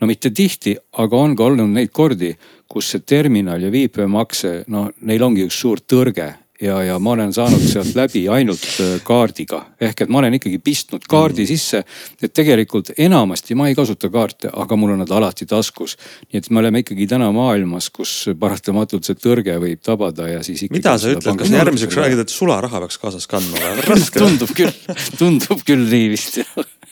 [0.00, 2.34] no mitte tihti, aga on ka olnud neid kordi,
[2.66, 7.32] kus see terminal ja viipemakse, no neil ongi üks suur tõrge ja, ja ma olen
[7.34, 9.64] saanud sealt läbi ainult äh, kaardiga.
[9.80, 11.48] ehk et ma olen ikkagi pistnud kaardi mm.
[11.50, 11.82] sisse.
[12.22, 15.96] et tegelikult enamasti ma ei kasuta kaarte, aga mul on nad alati taskus.
[16.30, 20.66] nii et me oleme ikkagi täna maailmas, kus paratamatult see tõrge võib tabada ja siis.
[20.70, 23.98] mida sa ütled, kas järgmiseks räägid, et sularaha peaks kaasas kandma või?
[24.22, 24.72] tundub küll,
[25.18, 26.38] tundub küll nii vist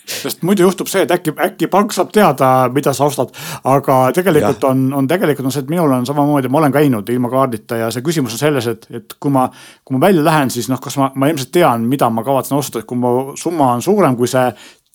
[0.06, 3.32] sest muidu juhtub see, et äkki, äkki pank saab teada, mida sa ostad.
[3.64, 4.72] aga tegelikult ja.
[4.72, 7.90] on, on tegelikult on see, et minul on samamoodi, ma olen käinud ilma kaardita ja
[7.94, 9.48] see küsimus on selles, et, et kui ma,
[9.84, 12.82] kui ma välja lähen, siis noh, kas ma, ma ilmselt tean, mida ma kavatsen osta,
[12.82, 14.48] et kui mu summa on suurem kui see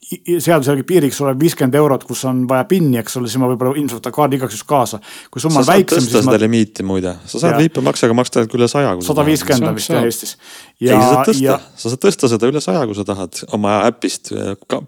[0.08, 3.76] seaduse järgi piiriks olev viiskümmend eurot, kus on vaja PIN-i, eks ole, siis ma võib-olla
[3.76, 5.00] ilmselt võtan kaardi igaks juhuks kaasa.
[5.32, 6.00] kui summa on väiksem.
[6.00, 6.39] tõsta seda ma...
[6.43, 8.96] limiiti muide, sa saad viipemaksega maksta üle saja.
[9.04, 10.38] sada viiskümmend on vist jah Eestis.
[10.80, 13.82] ei, sa saad tõsta ja..., sa saad tõsta seda üle saja, kui sa tahad oma
[13.89, 14.32] äpist,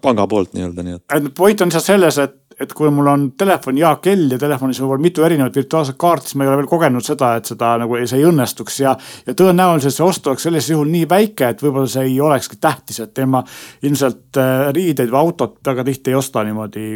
[0.00, 1.34] panga poolt nii-öelda, nii et.
[1.36, 4.94] point on lihtsalt selles, et et kui mul on telefon ja kell ja telefonis võib
[4.94, 7.96] olla mitu erinevat virtuaalset kaarti, siis ma ei ole veel kogenud seda, et seda nagu
[8.04, 8.92] see ei õnnestuks ja.
[9.26, 13.00] ja tõenäoliselt see ost oleks sellisel juhul nii väike, et võib-olla see ei olekski tähtis,
[13.04, 13.42] et tema
[13.86, 16.86] ilmselt äh, riideid või autot väga tihti ei osta niimoodi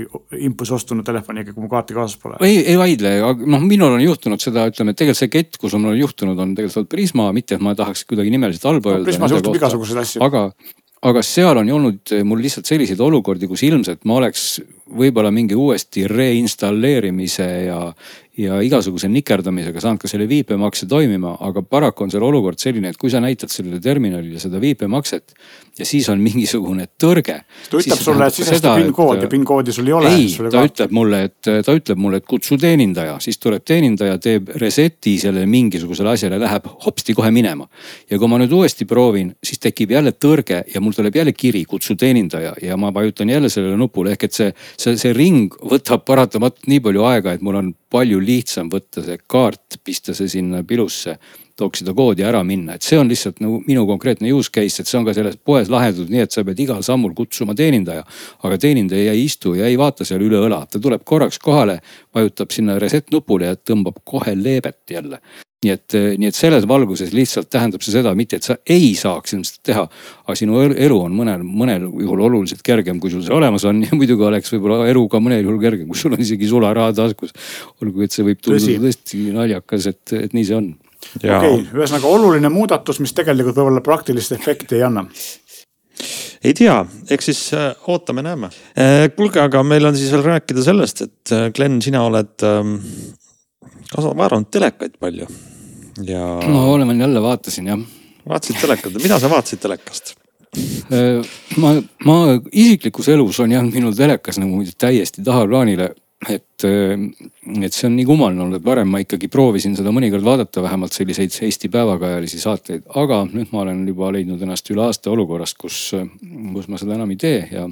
[0.45, 2.41] impulsostuna telefoniga, kui mul kaarti kaasas pole.
[2.45, 5.95] ei, ei vaidle, noh, minul on juhtunud seda, ütleme, et tegelikult see kett, kus mul
[5.95, 9.11] on juhtunud, on tegelikult Prisma, mitte et ma tahaks kuidagi nimeliselt halba öelda no,.
[9.11, 10.25] Prismas juhtub igasuguseid asju.
[10.25, 10.51] aga
[11.05, 14.61] aga seal on olnud mul lihtsalt selliseid olukordi, kus ilmselt ma oleks
[14.95, 17.81] võib-olla mingi uuesti reinstalleerimise ja,
[18.41, 23.01] ja igasuguse nikerdamisega saanud ka selle viipemakse toimima, aga paraku on seal olukord selline, et
[23.01, 25.37] kui sa näitad sellele terminalile seda viipemakset
[25.79, 27.41] ja siis on mingisugune tõrge.
[27.71, 30.13] ta ütleb sulle, et sisesta PIN kood ja PIN koodi sul ei ole.
[30.15, 30.65] ei, ta ka...
[30.69, 35.49] ütleb mulle, et ta ütleb mulle, et kutsu teenindaja, siis tuleb teenindaja, teeb reset'i sellele
[35.51, 37.67] mingisugusele asjale, läheb hopsti kohe minema.
[38.11, 41.65] ja kui ma nüüd uuesti proovin, siis tekib jälle tõrge ja mul tuleb jälle kiri,
[41.69, 46.07] kutsu teenindaja ja ma vajutan jälle sellele nupule ehk et see, see, see ring võtab
[46.07, 50.63] paratamatult nii palju aega, et mul on palju lihtsam võtta see kaart, pista see sinna
[50.67, 51.19] pilusse,
[51.59, 54.91] tooks seda koodi ära minna, et see on lihtsalt nagu minu konkreetne use case, et
[54.91, 58.05] see on ka selles poes lahendatud nii, et sa pead igal sammul kutsuma teenindaja.
[58.43, 61.81] aga teenindaja ei istu ja ei vaata seal üle õla, ta tuleb korraks kohale,
[62.15, 65.21] vajutab sinna reset nupule ja tõmbab kohe leebet jälle.
[65.65, 69.33] Nii et, nii et selles valguses lihtsalt tähendab see seda, mitte et sa ei saaks
[69.33, 69.85] ilmselt teha,
[70.27, 73.81] aga sinu elu on mõnel, mõnel juhul oluliselt kergem, kui sul see olemas on.
[73.87, 77.33] Ja muidugi oleks võib-olla elu ka mõnel juhul kergem, kui sul on isegi sularaha taskus.
[77.81, 80.69] olgugi, et see võib tunduda tõesti naljakas, et, et nii see on
[81.17, 85.07] okei okay,, ühesõnaga oluline muudatus, mis tegelikult võib-olla praktilist efekti ei anna
[86.45, 86.77] ei tea,
[87.11, 88.51] eks siis äh, ootame-näeme.
[88.77, 92.77] Äh, kuulge, aga meil on siis veel rääkida sellest, et äh, Glen, sina oled ähm,
[93.95, 95.29] vaadanud telekaid palju
[96.03, 96.25] ja.
[96.49, 97.81] no oleme jälle vaatasin jah.
[98.29, 100.17] vaatasid telekat, mida sa vaatasid telekast?
[101.59, 101.71] ma,
[102.07, 102.17] ma
[102.53, 105.89] isiklikus elus on jäänud minu telekas nagu täiesti tahaplaanile
[106.31, 106.95] et, äh,
[107.63, 110.97] et see on nii kummaline olnud, et varem ma ikkagi proovisin seda mõnikord vaadata, vähemalt
[110.97, 115.81] selliseid Eesti päevakajalisi saateid, aga nüüd ma olen juba leidnud ennast üle aasta olukorrast, kus,
[116.55, 117.69] kus ma seda enam ei tee ja,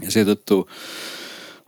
[0.00, 0.64] ja seetõttu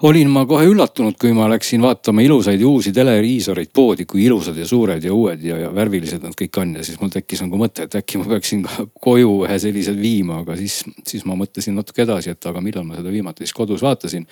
[0.03, 4.59] olin ma kohe üllatunud, kui ma läksin vaatama ilusaid ja uusi televiisoreid poodi, kui ilusad
[4.59, 7.61] ja suured ja uued ja, ja värvilised nad kõik on ja siis mul tekkis nagu
[7.61, 11.79] mõte, et äkki ma peaksin ka koju ühe sellise viima, aga siis, siis ma mõtlesin
[11.79, 14.27] natuke edasi, et aga millal ma seda viimati siis kodus vaatasin.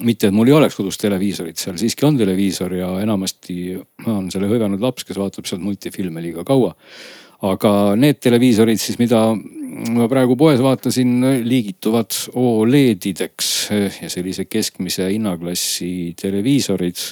[0.00, 3.74] Mitte, et mul ei oleks kodus televiisorit, seal siiski on televiisor ja enamasti
[4.08, 6.72] on selle hõivanud laps, kes vaatab sealt multifilme liiga kaua.
[7.42, 13.48] Aga need televiisorid siis, mida ma praegu poes vaatasin, liigituvad Oledideks
[14.04, 17.02] ja sellise keskmise hinnaklassi televiisorid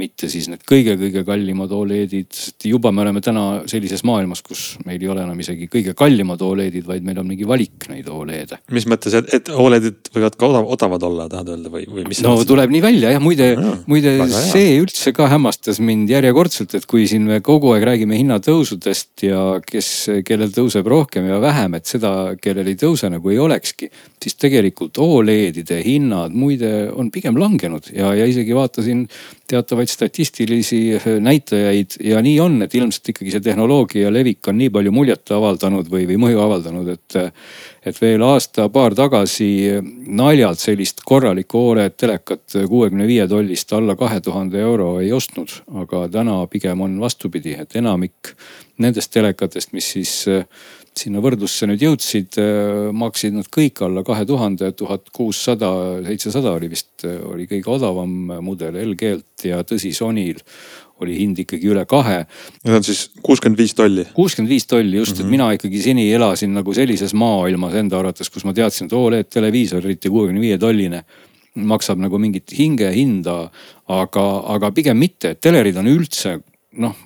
[0.00, 4.98] mitte siis need kõige-kõige kallimad Oledid, sest juba me oleme täna sellises maailmas, kus meil
[4.98, 8.58] ei ole enam isegi kõige kallimad Oledid, vaid meil on mingi valik neid Olede.
[8.74, 12.22] mis mõttes, et, et Oledid võivad ka odav, odavad olla, tahad öelda või, või mis?
[12.26, 13.52] no tuleb nii välja jah, muide
[13.90, 19.26] muide see üldse ka hämmastas mind järjekordselt, et kui siin me kogu aeg räägime hinnatõusudest
[19.28, 19.92] ja kes,
[20.26, 23.92] kellel tõuseb rohkem ja vähem, et seda, kellel ei tõuse nagu ei olekski.
[24.24, 29.06] siis tegelikult Oledide hinnad muide on pigem langenud ja, ja isegi vaatasin
[29.50, 34.70] teatavaid statistilisi eh, näitajaid ja nii on, et ilmselt ikkagi see tehnoloogia levik on nii
[34.74, 37.20] palju muljet avaldanud või, või mõju avaldanud, et.
[37.84, 39.46] et veel aasta-paar tagasi
[40.16, 45.52] naljalt sellist korralikku Oled telekat kuuekümne viie tollist alla kahe tuhande euro ei ostnud.
[45.82, 48.32] aga täna pigem on vastupidi, et enamik
[48.78, 50.14] nendest telekatest, mis siis
[50.98, 55.70] sinna võrdlusse nüüd jõudsid, äh, maksid nad kõik alla kahe tuhande, tuhat kuussada,
[56.06, 60.40] seitsesada oli vist, äh, oli kõige odavam mudel LG-lt ja tõsi, Sonyl
[61.02, 62.22] oli hind ikkagi üle kahe.
[62.64, 64.06] Need on siis kuuskümmend viis tolli?
[64.14, 65.20] kuuskümmend viis tolli just mm, -hmm.
[65.20, 65.30] et mhm.
[65.30, 69.84] mina ikkagi seni elasin nagu sellises maailmas enda arvates, kus ma teadsin, et Oled televiisor,
[69.84, 71.04] eriti kuuekümne viie tolline
[71.54, 73.50] maksab nagu mingit hingehinda,
[73.94, 74.24] aga,
[74.56, 76.38] aga pigem mitte, et telerid on üldse
[76.74, 76.96] noh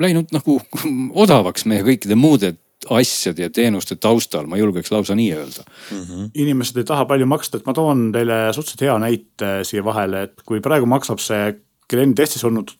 [0.00, 0.58] läinud nagu
[1.24, 2.54] odavaks meie kõikide muude
[2.90, 5.98] asjade ja teenuste taustal, ma julgeks lausa nii öelda mm.
[5.98, 6.30] -hmm.
[6.34, 10.42] inimesed ei taha palju maksta, et ma toon teile suhteliselt hea näite siia vahele, et
[10.46, 11.52] kui praegu maksab see
[11.92, 12.70] klient Eestis olnud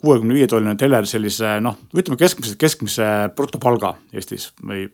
[0.00, 4.86] kuuekümne viie tolline teler sellise noh, ütleme keskmise, keskmise brutopalga Eestis või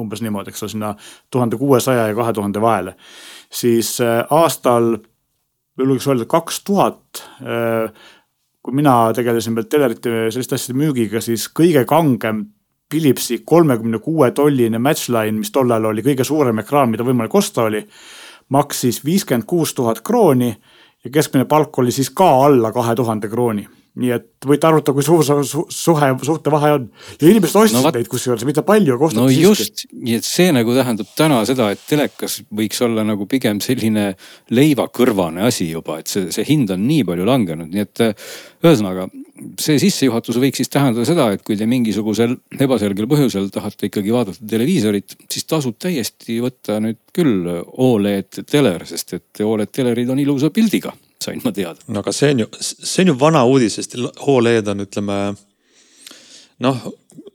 [0.00, 0.94] umbes niimoodi, eks ole, sinna
[1.30, 2.94] tuhande kuuesaja ja kahe tuhande vahele.
[3.52, 4.96] siis äh, aastal,
[5.78, 7.92] julgeks öelda kaks tuhat, äh,
[8.62, 12.46] kui mina tegelesin veel telerite selliste asjade müügiga, siis kõige kangem
[12.92, 17.64] Philipsi kolmekümne kuue tolline matchline, mis tol ajal oli kõige suurem ekraan, mida võimalik osta
[17.70, 17.80] oli,
[18.52, 20.50] maksis viiskümmend kuus tuhat krooni
[21.04, 23.64] ja keskmine palk oli siis ka alla kahe tuhande krooni
[24.00, 26.86] nii et võite arvutada, kui suur see su suhe, suhtevahe on.
[27.20, 29.90] ja inimesed ostsid no, neid kusjuures, mitte palju, aga osteti no siiski.
[29.92, 34.14] nii et see nagu tähendab täna seda, et telekas võiks olla nagu pigem selline
[34.54, 38.06] leivakõrvane asi juba, et see, see hind on nii palju langenud, nii et
[38.64, 39.10] ühesõnaga
[39.60, 44.48] see sissejuhatus võiks siis tähendada seda, et kui te mingisugusel ebaselgel põhjusel tahate ikkagi vaadata
[44.48, 47.48] televiisorit, siis tasub täiesti võtta nüüd küll
[47.82, 51.80] Oled teler, sest et Oled telerid on ilusa pildiga sain ma teada.
[51.88, 55.18] no aga see on ju, see on ju vana uudis, sest HLE-d on, ütleme
[56.62, 56.86] noh,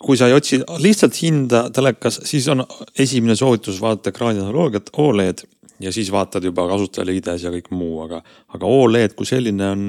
[0.01, 2.65] kui sa ei otsi lihtsalt hinda telekas, siis on
[2.99, 5.43] esimene soovitus vaadata ekraani tehnoloogiat Oled
[5.83, 8.21] ja siis vaatad juba kasutajaliides ja kõik muu, aga,
[8.55, 9.83] aga Oled kui selline on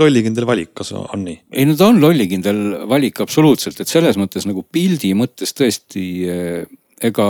[0.00, 1.40] lollikindel valik, kas on nii?
[1.52, 6.64] ei no ta on lollikindel valik absoluutselt, et selles mõttes nagu pildi mõttes tõesti eh,
[7.04, 7.26] ega,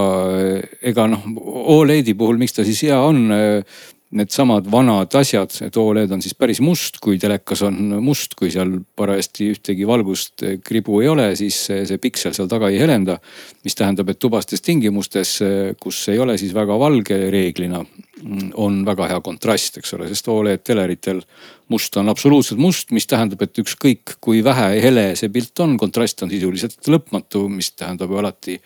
[0.83, 1.27] ega noh,
[1.75, 3.27] Oledi puhul, miks ta siis hea on,
[4.15, 8.77] needsamad vanad asjad, et Oled on siis päris must, kui telekas on must, kui seal
[8.97, 13.19] parajasti ühtegi valgust kribu ei ole, siis see, piksel seal taga ei helenda.
[13.65, 15.39] mis tähendab, et tubastes tingimustes,
[15.81, 17.81] kus ei ole siis väga valge reeglina,
[18.55, 21.23] on väga hea kontrast, eks ole, sest Oled teleritel
[21.69, 26.23] must on absoluutselt must, mis tähendab, et ükskõik kui vähe hele see pilt on, kontrast
[26.23, 28.59] on sisuliselt lõpmatu, mis tähendab ju alati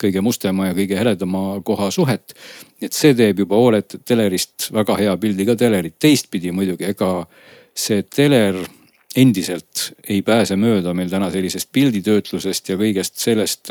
[0.00, 2.34] kõige mustema ja kõige heledama koha suhet.
[2.82, 5.98] et see teeb juba Oled telerist väga hea pildi ka telerit.
[5.98, 7.26] teistpidi muidugi, ega
[7.74, 8.58] see teler
[9.16, 13.70] endiselt ei pääse mööda meil täna sellisest pilditöötlusest ja kõigest sellest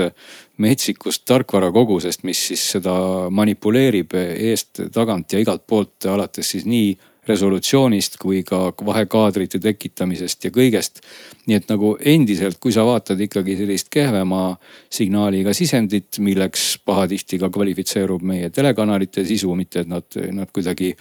[0.63, 2.93] metsikust tarkvarakogusest, mis siis seda
[3.29, 6.93] manipuleerib eest, tagant ja igalt poolt alates siis nii
[7.27, 11.01] resolutsioonist kui ka vahekaadrite tekitamisest ja kõigest.
[11.47, 14.55] nii et nagu endiselt, kui sa vaatad ikkagi sellist kehvema
[14.91, 20.93] signaaliga sisendit, milleks pahatihti ka kvalifitseerub meie telekanalite sisu, mitte et nad, nad kuidagi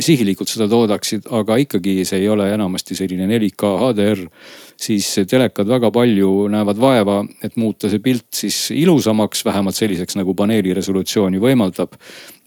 [0.00, 4.26] sihilikult seda toodaksid, aga ikkagi see ei ole enamasti selline 4K HDR.
[4.76, 10.34] siis telekad väga palju näevad vaeva, et muuta see pilt siis ilusamaks, vähemalt selliseks nagu
[10.36, 11.96] paneeli resolutsiooni võimaldab.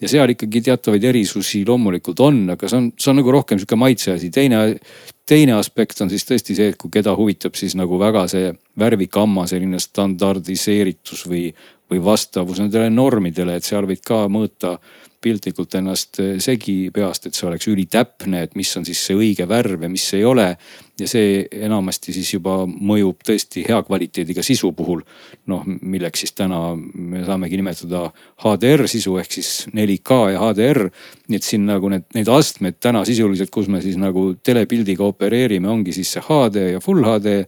[0.02, 3.76] ja seal ikkagi teatavaid erisusi loomulikult on, aga see on, see on nagu rohkem sihuke
[3.76, 4.30] maitse asi.
[4.30, 4.78] teine,
[5.26, 9.48] teine aspekt on siis tõesti see, et kui keda huvitab siis nagu väga see värvikamma
[9.50, 11.50] selline standardiseeritus või,
[11.90, 14.78] või vastavus nendele normidele, et seal võid ka mõõta
[15.22, 19.86] piltlikult ennast segi peast, et see oleks ülitäpne, et mis on siis see õige värv
[19.86, 20.56] ja mis ei ole.
[21.00, 25.02] ja see enamasti siis juba mõjub tõesti hea kvaliteediga sisu puhul.
[25.48, 28.10] noh, milleks siis täna me saamegi nimetada
[28.44, 30.90] HDR sisu ehk siis 4K ja HDR.
[31.28, 35.70] nii et siin nagu need, neid astmeid täna sisuliselt, kus me siis nagu telepildiga opereerime,
[35.70, 37.46] ongi siis see HD ja full HD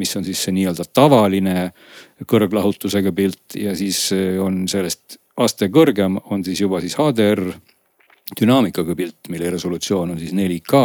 [0.00, 1.56] mis on siis see nii-öelda tavaline
[2.28, 4.08] kõrglahutusega pilt ja siis
[4.40, 7.46] on sellest aste kõrgem on siis juba siis HDR
[8.38, 10.82] dünaamikaga pilt, mille resolutsioon on siis 4K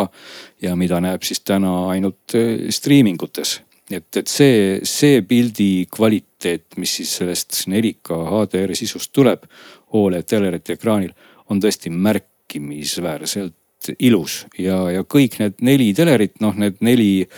[0.62, 3.62] ja mida näeb siis täna ainult eh, striimingutes.
[3.92, 9.48] et, et see, see pildi kvaliteet, mis siis sellest 4K HDR sisust tuleb
[9.96, 11.14] Oled telerite ekraanil,
[11.48, 17.30] on tõesti märkimisväärselt ilus ja, ja kõik need neli telerit, noh, need neli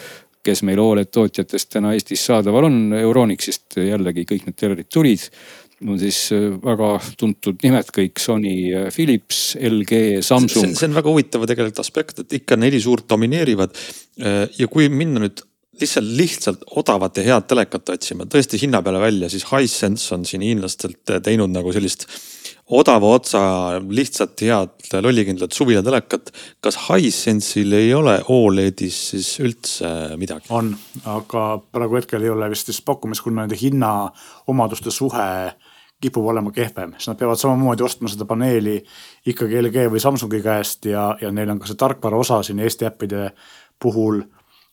[0.44, 5.28] kes meil Oled tootjatest täna Eestis saadaval on, Euronixist jällegi kõik need telerid tulid
[5.88, 10.74] no siis äh, väga tuntud nimed kõik Sony, äh, Philips, LG, Samsung.
[10.76, 13.78] see on väga huvitav tegelikult aspekt, et ikka neli suurt domineerivad.
[14.20, 15.44] Äh, ja kui minna nüüd
[15.80, 20.44] lihtsalt, lihtsalt odavat ja head telekat otsima, tõesti hinna peale välja, siis Hisense on siin
[20.44, 22.08] hiinlastelt teinud nagu sellist
[22.70, 23.42] odava otsa
[23.82, 26.32] lihtsalt head lollikindlat suvilatelekat.
[26.62, 30.52] kas Hisense'il ei ole Oledis siis üldse midagi?
[30.54, 30.76] on,
[31.06, 35.30] aga praegu hetkel ei ole vist siis pakkumist, kuna nende hinnaomaduste suhe
[36.02, 38.78] kipub olema kehvem, siis nad peavad samamoodi ostma seda paneeli
[39.28, 42.88] ikkagi LG või Samsungi käest ja, ja neil on ka see tarkvara osa siin Eesti
[42.88, 43.32] äppide
[43.80, 44.22] puhul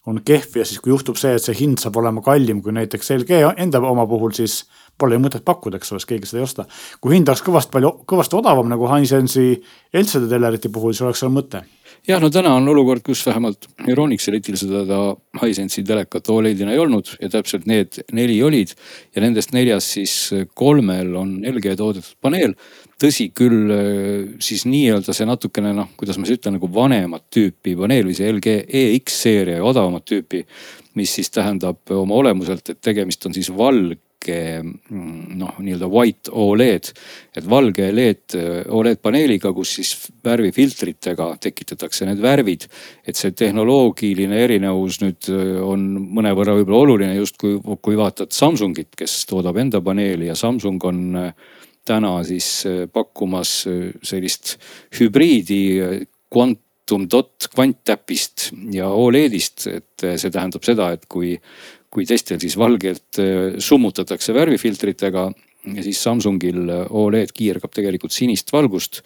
[0.07, 3.11] on kehv ja siis, kui juhtub see, et see hind saab olema kallim kui näiteks
[3.18, 4.62] LG enda oma puhul, siis
[4.98, 6.66] pole ju mõtet pakkuda, eks ole, sest keegi seda ei osta.
[7.00, 9.48] kui hind oleks kõvasti palju, kõvasti odavam nagu Hisensi
[9.92, 11.64] LCD telerite puhul, siis oleks seal mõte
[12.07, 14.98] jah, no täna on olukord, kus vähemalt Euronixi letil seda
[15.40, 18.74] Hisense'i telekat Oledina ei olnud ja täpselt need neli olid.
[19.14, 20.16] ja nendest neljast siis
[20.54, 22.54] kolmel on LG toodetud paneel.
[23.01, 23.68] Tõsi küll,
[24.40, 28.30] siis nii-öelda see natukene noh, kuidas ma siis ütlen nagu vanemat tüüpi paneel või see
[28.32, 30.40] LG EX seeria ja odavamat tüüpi
[30.97, 36.88] mis siis tähendab oma olemuselt, et tegemist on siis valge mm, noh, nii-öelda white Oled.
[37.36, 38.36] et valge LED,
[38.74, 39.92] Oled paneeliga, kus siis
[40.24, 42.66] värvifiltritega tekitatakse need värvid.
[43.07, 45.86] et see tehnoloogiline erinevus nüüd äh, on
[46.16, 51.32] mõnevõrra võib-olla oluline justkui, kui vaatad Samsungit, kes toodab enda paneeli ja Samsung on äh,
[51.87, 53.59] täna siis äh, pakkumas
[54.03, 54.57] sellist
[54.99, 55.64] hübriidi
[56.32, 61.32] kvant Quantum Dot kvanttäpist ja Oledist, et see tähendab seda, et kui,
[61.91, 63.18] kui testil siis valgelt
[63.59, 65.24] summutatakse värvifiltritega
[65.74, 69.00] ja siis Samsungil Oled kiirgab tegelikult sinist valgust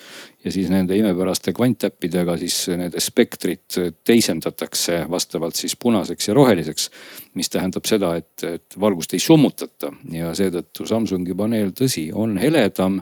[0.44, 6.90] ja siis nende imepäraste kvanttäppidega siis nende spektrit teisendatakse vastavalt siis punaseks ja roheliseks.
[7.34, 13.00] mis tähendab seda, et, et valgust ei summutata ja seetõttu Samsungi paneel, tõsi, on heledam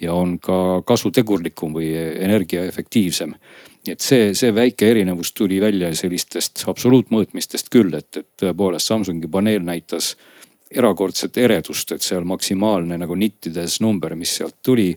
[0.00, 3.34] ja on ka kasutegurlikum või energiaefektiivsem
[3.88, 9.30] nii et see, see väike erinevus tuli välja sellistest absoluutmõõtmistest küll, et, et tõepoolest Samsungi
[9.32, 10.16] paneel näitas
[10.70, 14.90] erakordset eredust, et seal maksimaalne nagu nittides number, mis sealt tuli,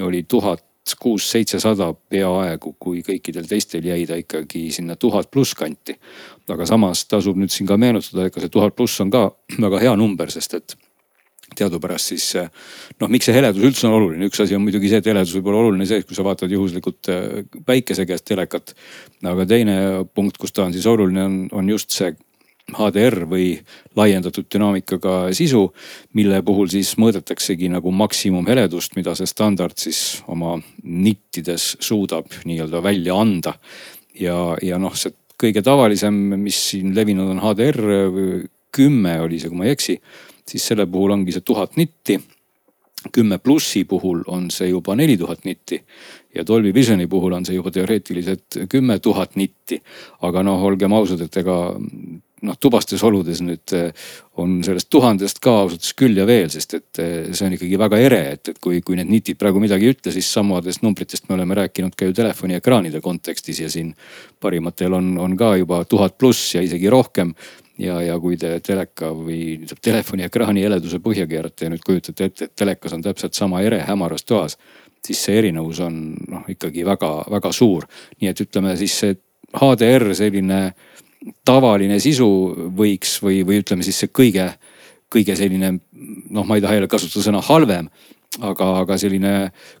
[0.00, 0.64] oli tuhat
[0.98, 5.94] kuus, seitsesada peaaegu, kui kõikidel teistel jäi ta ikkagi sinna tuhat pluss kanti.
[6.52, 9.92] aga samas tasub nüüd siin ka meenutada, ega see tuhat pluss on ka väga hea
[9.96, 10.74] number, sest et
[11.56, 12.26] teadupärast siis
[13.00, 15.50] noh, miks see heledus üldse on oluline, üks asi on muidugi see, et heledus võib
[15.52, 17.24] olla oluline see, kui sa vaatad juhuslikult äh,
[17.66, 18.74] päikese käest telekat.
[19.22, 19.78] aga teine
[20.14, 22.12] punkt, kus ta on siis oluline, on, on just see
[22.72, 23.46] HDR või
[23.98, 25.64] laiendatud dünaamikaga sisu,
[26.14, 33.18] mille puhul siis mõõdetaksegi nagu maksimumheledust, mida see standard siis oma nittides suudab nii-öelda välja
[33.18, 33.54] anda.
[34.14, 37.80] ja, ja noh, see kõige tavalisem, mis siin levinud on HDR
[38.72, 39.98] kümme oli see, kui ma ei eksi
[40.48, 42.20] siis selle puhul ongi see tuhat nitti.
[43.12, 45.80] kümme plussi puhul on see juba neli tuhat nitti
[46.34, 49.82] ja Dolby Visioni puhul on see juba teoreetiliselt kümme tuhat nitti.
[50.20, 51.56] aga noh, olgem ausad, et ega
[52.46, 53.92] noh, tubastes oludes nüüd eh,
[54.42, 57.80] on sellest tuhandest ka ausalt öeldes küll ja veel, sest et eh, see on ikkagi
[57.80, 61.28] väga ere, et, et kui, kui need nitid praegu midagi ei ütle, siis samadest numbritest
[61.28, 63.94] me oleme rääkinud ka ju telefoniekraanide kontekstis ja siin
[64.42, 67.34] parimatel on, on ka juba tuhat pluss ja isegi rohkem
[67.78, 72.56] ja, ja kui te teleka või telefoniekraani heleduse põhja keerate ja nüüd kujutate ette, et
[72.58, 74.58] telekas on täpselt sama ere hämaras toas,
[75.02, 77.86] siis see erinevus on noh, ikkagi väga-väga suur.
[78.20, 79.16] nii et ütleme siis see
[79.52, 80.60] HDR selline
[81.44, 82.28] tavaline sisu
[82.76, 84.48] võiks või, või ütleme siis see kõige,
[85.12, 87.90] kõige selline noh, ma ei taha jälle kasutada sõna halvem
[88.40, 89.32] aga, aga selline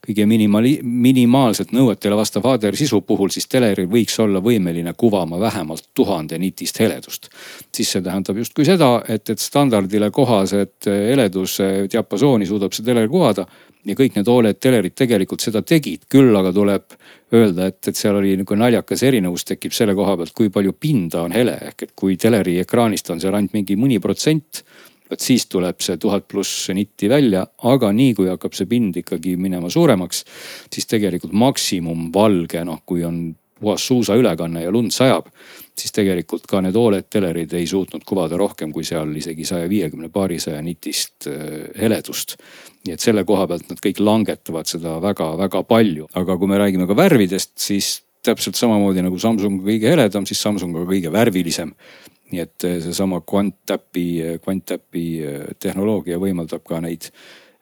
[0.04, 5.88] kõige minimali-, minimaalselt nõuetele vastav HDR sisu puhul siis teleril võiks olla võimeline kuvama vähemalt
[5.96, 7.30] tuhande nitist heledust.
[7.74, 13.46] siis see tähendab justkui seda, et, et standardile kohaselt heleduse diapasooni suudab see teler kuvada
[13.86, 16.96] ja kõik need Oled telerid tegelikult seda tegid, küll aga tuleb
[17.34, 21.24] öelda, et, et seal oli niisugune naljakas erinevus tekib selle koha pealt, kui palju pinda
[21.26, 21.56] on hele.
[21.72, 24.62] Ehk et kui teleri ekraanist on seal ainult mingi mõni protsent
[25.12, 29.36] vot siis tuleb see tuhat pluss nitti välja, aga nii kui hakkab see pind ikkagi
[29.36, 30.24] minema suuremaks,
[30.72, 33.26] siis tegelikult maksimumvalge, noh, kui on
[33.62, 35.30] puhas suusaülekanne ja lund sajab,
[35.78, 40.10] siis tegelikult ka need Oled telerid ei suutnud kuvada rohkem kui seal isegi saja viiekümne,
[40.12, 42.36] paarisaja nitist äh, heledust.
[42.86, 46.88] nii et selle koha pealt nad kõik langetavad seda väga-väga palju, aga kui me räägime
[46.90, 51.70] ka värvidest, siis täpselt samamoodi nagu Samsung kõige heledam, siis Samsung ka kõige värvilisem
[52.32, 57.10] nii et eh, seesama kvanttäpi, eh, kvanttäpi eh, tehnoloogia võimaldab ka neid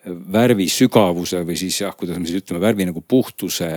[0.06, 3.68] värvisügavuse või siis jah, kuidas me siis ütleme, värvi nagu puhtuse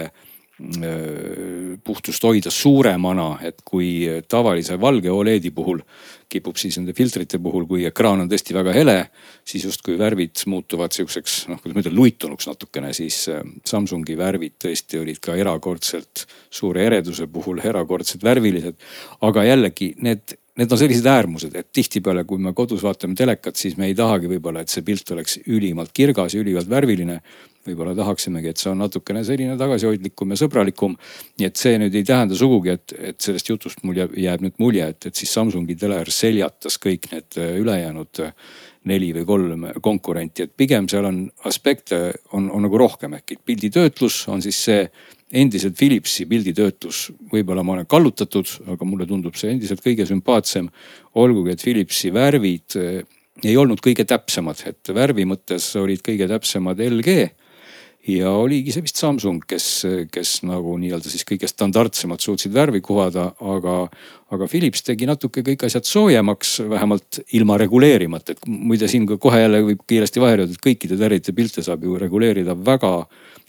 [1.84, 5.80] puhtust hoida suuremana, et kui tavalise valge Oledi puhul
[6.30, 8.98] kipub siis nende filtrite puhul, kui ekraan on tõesti väga hele,
[9.46, 13.24] siis justkui värvid muutuvad sihukeseks noh, kuidas ma ütlen, luitunuks natukene, siis
[13.66, 18.78] Samsungi värvid tõesti olid ka erakordselt suure ereduse puhul erakordselt värvilised.
[19.22, 23.74] aga jällegi need need on sellised äärmused, et tihtipeale, kui me kodus vaatame telekat, siis
[23.78, 27.20] me ei tahagi võib-olla, et see pilt oleks ülimalt kirgas ja ülimalt värviline.
[27.68, 30.98] Võib-olla tahaksimegi, et see on natukene selline tagasihoidlikum ja sõbralikum.
[31.40, 34.60] nii et see nüüd ei tähenda sugugi, et, et sellest jutust mul jääb, jääb nüüd
[34.64, 38.38] mulje, et, et siis Samsungi teler seljatas kõik need äh, ülejäänud äh,
[38.90, 42.06] neli või kolm konkurenti, et pigem seal on aspekte
[42.36, 44.88] on, on nagu rohkem ehk pilditöötlus on siis see
[45.34, 50.70] endiselt Philipsi pilditöötlus, võib-olla ma olen kallutatud, aga mulle tundub see endiselt kõige sümpaatsem.
[51.16, 53.04] olgugi, et Philipsi värvid eh,
[53.44, 57.32] ei olnud kõige täpsemad, et värvi mõttes olid kõige täpsemad LG
[58.08, 59.68] ja oligi see vist Samsung, kes,
[60.12, 63.76] kes nagu nii-öelda siis kõige standardsemalt suutsid värvi kuvada, aga,
[64.36, 69.64] aga Philips tegi natuke kõik asjad soojemaks, vähemalt ilma reguleerimata, et muide siin kohe jälle
[69.70, 72.94] võib kiiresti vahele öelda, et kõikide tärite pilte saab ju reguleerida väga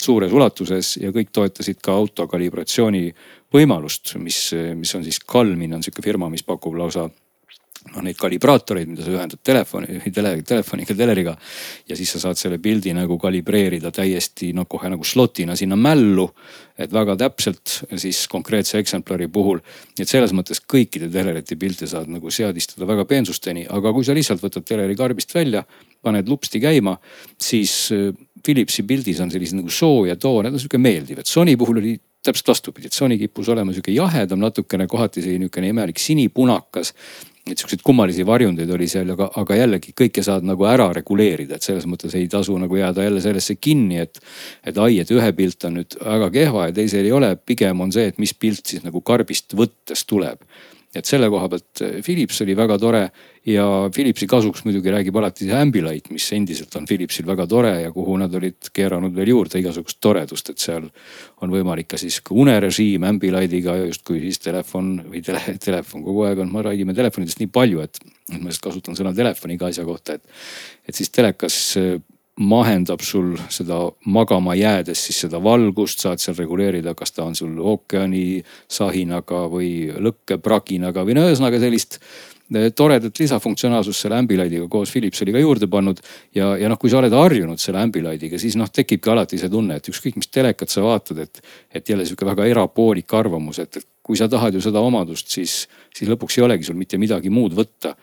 [0.01, 3.09] suures ulatuses ja kõik toetasid ka autokalibratsiooni
[3.55, 4.39] võimalust, mis,
[4.79, 7.09] mis on siis Kalmin on sihuke firma, mis pakub lausa
[7.93, 11.35] noh, neid kalibraatoreid, mida sa ühendad telefoni, tele, telefoniga, teleriga.
[11.89, 16.29] ja siis sa saad selle pildi nagu kalibreerida täiesti noh, kohe nagu slot'ina sinna mällu.
[16.79, 19.61] et väga täpselt siis konkreetse eksemplari puhul.
[19.99, 24.43] et selles mõttes kõikide telerite pilte saad nagu seadistada väga peensusteni, aga kui sa lihtsalt
[24.43, 25.65] võtad teleri karbist välja,
[26.03, 26.97] paned lupsti käima,
[27.41, 28.11] siis äh,
[28.45, 31.95] Philipsi pildis on sellised nagu sooja toon, need on sihuke meeldiv, et Sony puhul oli
[32.25, 36.95] täpselt vastupidi, et Sony kippus olema sihuke jahedam, natukene kohati selline niisugune imelik sinipunakas
[37.51, 41.67] et siukseid kummalisi varjundeid oli seal, aga, aga jällegi kõike saad nagu ära reguleerida, et
[41.67, 44.21] selles mõttes ei tasu nagu jääda jälle sellesse kinni, et.
[44.65, 47.93] et ai, et ühe pilt on nüüd väga kehva ja teisel ei ole, pigem on
[47.93, 50.41] see, et mis pilt siis nagu karbist võttes tuleb.
[50.95, 53.03] Et selle koha pealt äh, Philips oli väga tore
[53.49, 53.65] ja
[53.95, 58.17] Philipsi kasuks muidugi räägib alati see Ambilight, mis endiselt on Philipsil väga tore ja kuhu
[58.21, 60.89] nad olid keeranud veel juurde igasugust toredust, et seal
[61.45, 66.53] on võimalik ka siis unerežiim Ambilightiga justkui siis telefon või tele, telefon kogu aeg on,
[66.55, 70.19] me räägime telefonidest nii palju, et, et ma lihtsalt kasutan sõna telefon iga asja kohta,
[70.19, 70.43] et.
[70.89, 71.97] et siis telekas äh,
[72.41, 73.79] mahendab sul seda
[74.11, 79.93] magama jäädes siis seda valgust, saad seal reguleerida, kas ta on sul ookeani sahinaga või
[80.03, 85.69] lõkkepraginaga või no ühesõnaga sellist eh, toredat lisafunktsionaalsust selle Ambilightiga koos Philips oli ka juurde
[85.71, 86.03] pannud.
[86.35, 89.79] ja, ja noh, kui sa oled harjunud selle Ambilightiga, siis noh, tekibki alati see tunne,
[89.79, 93.87] et ükskõik mis telekat sa vaatad, et, et jälle sihuke väga erapoolik arvamus, et, et
[94.03, 97.55] kui sa tahad ju seda omadust, siis, siis lõpuks ei olegi sul mitte midagi muud
[97.55, 97.95] võtta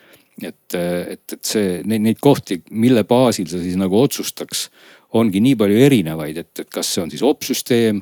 [0.48, 4.70] et, et, et see, neid, neid kohti, mille baasil sa siis nagu otsustaks,
[5.20, 8.00] ongi nii palju erinevaid, et, et kas see on siis opsüsteem,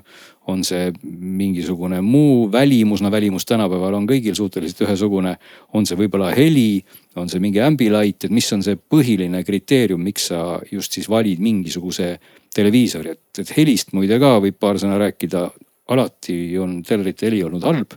[0.50, 5.36] on see mingisugune muu välimus, no välimus tänapäeval on kõigil suhteliselt ühesugune.
[5.74, 6.84] on see võib-olla heli,
[7.16, 11.42] on see mingi ambilight, et mis on see põhiline kriteerium, miks sa just siis valid
[11.42, 12.16] mingisuguse
[12.56, 15.50] televiisori, et, et helist muide ka võib paar sõna rääkida
[15.96, 17.96] alati on telerite heli olnud halb.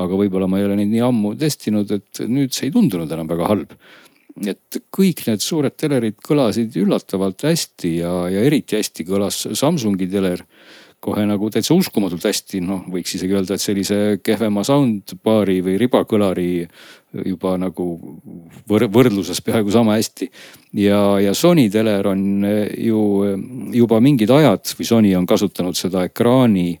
[0.00, 3.30] aga võib-olla ma ei ole neid nii ammu testinud, et nüüd see ei tundunud enam
[3.30, 3.74] väga halb.
[4.46, 10.44] et kõik need suured telerid kõlasid üllatavalt hästi ja, ja eriti hästi kõlas Samsungi teler
[11.00, 16.50] kohe nagu täitsa uskumatult hästi, noh, võiks isegi öelda, et sellise kehvema soundbar'i või ribakõlari
[17.24, 17.86] juba nagu
[18.68, 20.28] võr võrdluses peaaegu sama hästi.
[20.78, 22.44] ja, ja Sony teler on
[22.76, 23.00] ju
[23.74, 26.78] juba mingid ajad või Sony on kasutanud seda ekraani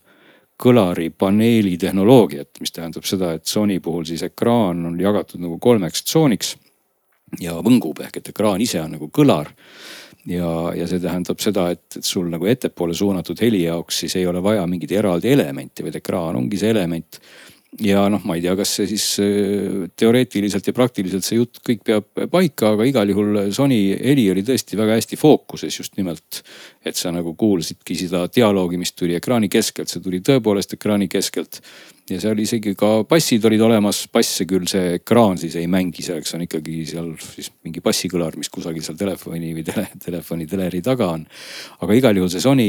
[0.60, 6.56] kõlaripaneeli tehnoloogiat, mis tähendab seda, et Sony puhul siis ekraan on jagatud nagu kolmeks tsooniks
[7.40, 9.52] ja võngub ehk et ekraan ise on nagu kõlar.
[10.26, 14.26] ja, ja see tähendab seda, et, et sul nagu ettepoole suunatud heli jaoks siis ei
[14.26, 17.20] ole vaja mingit eraldi elementi, vaid ekraan ongi see element
[17.78, 21.84] ja noh, ma ei tea, kas see siis äh, teoreetiliselt ja praktiliselt see jutt kõik
[21.86, 26.42] peab paika, aga igal juhul Sony heli oli tõesti väga hästi fookuses just nimelt.
[26.84, 31.60] et sa nagu kuulsidki seda dialoogi, mis tuli ekraani keskelt, see tuli tõepoolest ekraani keskelt
[32.10, 36.34] ja seal isegi ka bassid olid olemas, basse küll see ekraan siis ei mängi, selleks
[36.36, 41.10] on ikkagi seal siis mingi bassikõlar, mis kusagil seal telefoni või tele, telefoni teleri taga
[41.14, 41.24] on.
[41.80, 42.68] aga igal juhul see Sony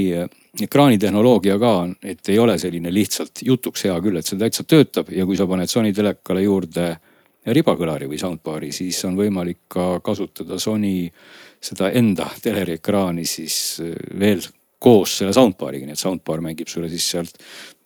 [0.61, 1.73] ekraanitehnoloogia ka,
[2.03, 5.47] et ei ole selline lihtsalt jutuks hea küll, et see täitsa töötab ja kui sa
[5.49, 6.89] paned Sony telekale juurde
[7.45, 11.09] ribakõlari või soundbar'i, siis on võimalik ka kasutada Sony
[11.61, 13.55] seda enda teleri ekraani siis
[14.19, 14.43] veel
[14.81, 17.37] koos selle soundbar'iga, nii et soundbar mängib sulle siis sealt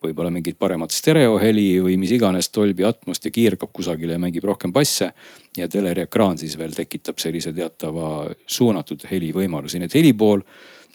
[0.04, 4.72] võib-olla mingit paremat stereoheli või mis iganes Dolby Atmost ja kiirgab kusagile ja mängib rohkem
[4.72, 5.12] basse.
[5.56, 10.42] ja teleri ekraan siis veel tekitab sellise teatava suunatud helivõimalusi, nii et heli pool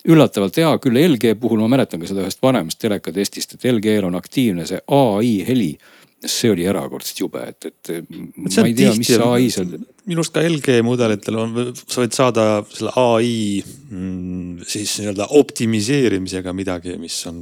[0.05, 4.17] üllatavalt hea, küll LG puhul ma mäletan ka seda ühest vanemast telekatestist, et LG-l on
[4.17, 5.75] aktiivne see ai heli
[6.25, 9.71] see oli erakordselt jube, et, et ma ei tea, mis ai seal.
[10.05, 16.53] minu arust ka LG mudelitel on, sa võid saada selle ai mm, siis nii-öelda optimiseerimisega
[16.57, 17.41] midagi, mis on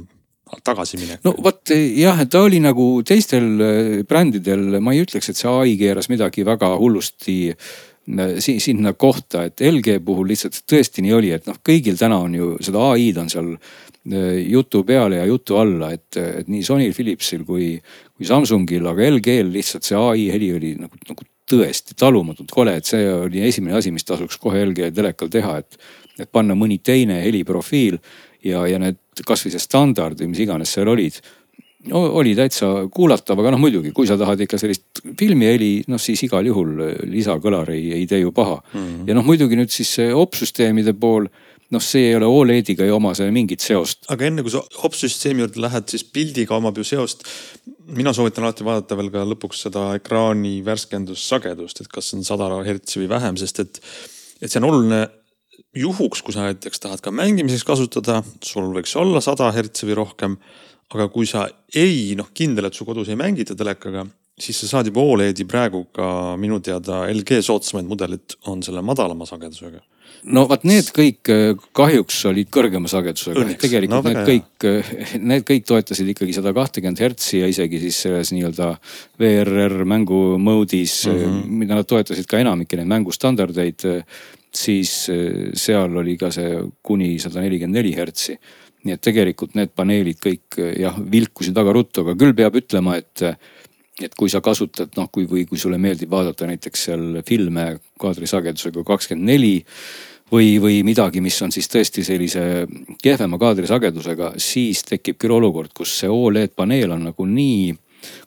[0.64, 1.22] tagasiminek.
[1.24, 5.50] no vot jah, et ta oli nagu teistel äh, brändidel, ma ei ütleks, et see
[5.50, 11.32] ai keeras midagi väga hullusti äh, sinna kohta, et LG puhul lihtsalt tõesti nii oli,
[11.36, 15.60] et noh, kõigil täna on ju seda ai-d on seal äh, jutu peale ja jutu
[15.60, 17.74] alla, et, et nii Sonyl, Philipsil kui,
[18.20, 22.86] kui Samsungil, aga LG-l lihtsalt see ai heli oli nagu, nagu tõesti talumatult kole, et
[22.86, 25.78] see oli esimene asi, mis tasuks kohe LG telekal teha, et,
[26.20, 27.96] et panna mõni teine heliprofiil
[28.44, 31.16] ja, ja need kasvõi see standard või mis iganes seal olid
[31.88, 36.20] no, oli täitsa kuulatav, aga noh, muidugi, kui sa tahad ikka sellist filmiheli, noh siis
[36.28, 36.76] igal juhul
[37.08, 38.80] lisakõlar ei, ei tee ju paha mm.
[38.84, 39.08] -hmm.
[39.08, 41.32] ja noh, muidugi nüüd siis see opsüsteemide pool
[41.74, 44.04] noh, see ei ole Olediga ei oma seal mingit seost.
[44.12, 47.24] aga enne kui sa opsüsteemi juurde lähed, siis pildiga omab ju seost.
[47.90, 52.50] mina soovitan alati vaadata veel ka lõpuks seda ekraani värskendussagedust, et kas see on sada
[52.66, 53.80] hertsi või vähem, sest et,
[54.40, 55.00] et see on oluline
[55.76, 60.40] juhuks, kui sa näiteks tahad ka mängimiseks kasutada, sul võiks olla sada hertsi või rohkem.
[60.90, 61.44] aga kui sa
[61.74, 64.02] ei, noh kindel, et su kodus ei mängita telekaga,
[64.40, 69.28] siis sa saad juba Oledi praegu ka minu teada LG soodsamaid mudeleid on selle madalama
[69.28, 69.78] sagedusega
[70.28, 75.46] no vot, need kõik äh, kahjuks olid kõrgema sagedusega, tegelikult no, need kõik, äh, need
[75.48, 78.72] kõik toetasid ikkagi sada kahtekümmet hertsi ja isegi siis selles nii-öelda
[79.20, 81.60] VRR mängu mode'is mm, -hmm.
[81.62, 83.88] mida nad toetasid ka enamike neid mängustandardeid.
[84.50, 85.06] siis
[85.54, 88.34] seal oli ka see kuni sada nelikümmend neli hertsi
[88.84, 93.22] nii et tegelikult need paneelid kõik jah, vilkusid väga ruttu, aga küll peab ütlema, et
[94.04, 97.66] et kui sa kasutad noh, kui, või kui sulle meeldib vaadata näiteks seal filme
[98.00, 99.54] kaadrisagedusega kakskümmend neli
[100.32, 102.66] või, või midagi, mis on siis tõesti sellise
[103.02, 107.76] kehvema kaadrisagedusega, siis tekib küll olukord, kus see Oled paneel on nagu nii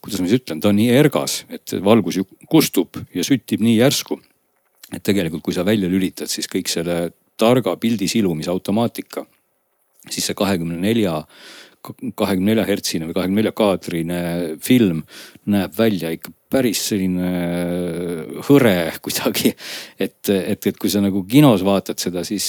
[0.01, 3.79] kuidas ma siis ütlen, ta on nii ergas, et valgus ju kustub ja süttib nii
[3.79, 4.19] järsku.
[4.93, 9.23] et tegelikult, kui sa välja lülitad, siis kõik selle targa pildi silumise automaatika,
[10.05, 11.23] siis see kahekümne nelja
[12.15, 14.19] kahekümne nelja hertsine või kahekümne nelja kaadrine
[14.61, 15.01] film
[15.49, 17.33] näeb välja ikka päris selline
[18.47, 19.53] hõre kuidagi.
[19.97, 22.47] et, et, et kui sa nagu kinos vaatad seda, siis,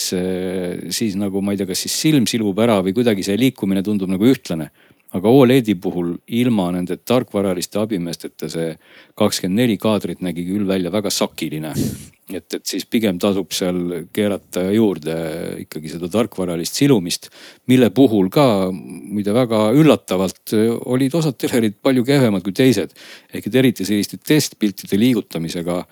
[0.95, 4.13] siis nagu ma ei tea, kas siis silm silub ära või kuidagi see liikumine tundub
[4.13, 4.71] nagu ühtlane
[5.15, 8.73] aga Oledi puhul ilma nende tarkvaraliste abimeesteta see
[9.19, 11.75] kakskümmend neli kaadrit nägi küll välja väga sakiline.
[12.33, 15.17] Et, et siis pigem tasub seal keerata juurde
[15.65, 17.29] ikkagi seda tarkvaralist silumist,
[17.71, 20.55] mille puhul ka muide väga üllatavalt
[20.95, 22.95] olid osad telerid palju kehvemad kui teised.
[23.33, 25.83] ehk et eriti selliste testpiltide liigutamisega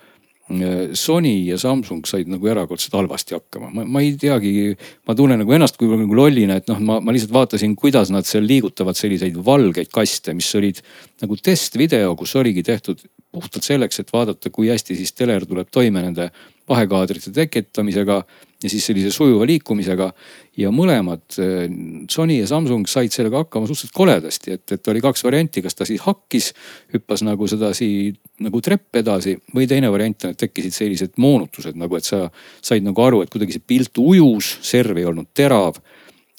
[0.93, 4.73] Sony ja Samsung said nagu erakordselt halvasti hakkama, ma, ma ei teagi,
[5.07, 8.27] ma tunnen nagu ennast kui nagu lollina, et noh, ma, ma lihtsalt vaatasin, kuidas nad
[8.27, 10.81] seal liigutavad selliseid valgeid kaste, mis olid
[11.23, 12.99] nagu testvideo, kus oligi tehtud
[13.33, 16.29] puhtalt selleks, et vaadata, kui hästi siis teler tuleb toime nende
[16.69, 18.17] vahekaadrite tekitamisega
[18.63, 20.11] ja siis sellise sujuva liikumisega.
[20.57, 21.65] ja mõlemad eh,
[22.11, 25.87] Sony ja Samsung said sellega hakkama suhteliselt koledasti, et, et oli kaks varianti, kas ta
[25.89, 26.51] siis hakkis,
[26.93, 28.13] hüppas nagu sedasi
[28.45, 32.27] nagu trepp edasi või teine variant on, et tekkisid sellised moonutused nagu, et sa
[32.61, 35.81] said nagu aru, et kuidagi see pilt ujus, serv ei olnud terav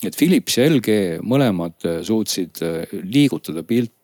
[0.05, 4.04] et Philips ja LG mõlemad suutsid eh, liigutada pilti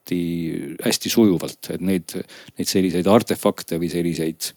[0.84, 2.14] hästi sujuvalt, et neid,
[2.58, 4.52] neid selliseid artefakte või selliseid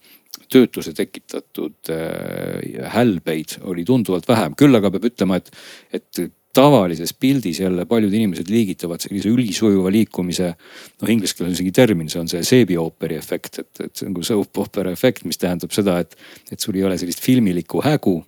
[0.52, 5.52] töötuse tekitatud äh, hälbeid oli tunduvalt vähem, küll aga peab ütlema, et,
[5.94, 6.24] et
[6.54, 10.54] tavalises pildis jälle paljud inimesed liigitavad sellise ülisujuva liikumise.
[11.02, 14.14] noh, inglise keeles on isegi termin, see on see seebiooperi efekt, et, et see on
[14.14, 16.16] nagu soap opera efekt, mis tähendab seda, et,
[16.52, 18.20] et sul ei ole sellist filmilikku hägu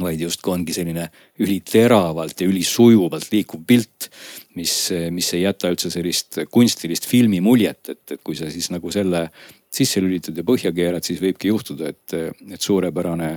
[0.00, 1.08] vaid justkui ongi selline
[1.42, 4.08] üliteravalt ja ülisujuvalt liikuv pilt,
[4.56, 4.74] mis,
[5.12, 9.26] mis ei jäta üldse sellist kunstilist filmi muljet, et, et kui sa siis nagu selle
[9.72, 12.14] sisse lülitad ja põhja keerad, siis võibki juhtuda, et,
[12.52, 13.30] et suurepärane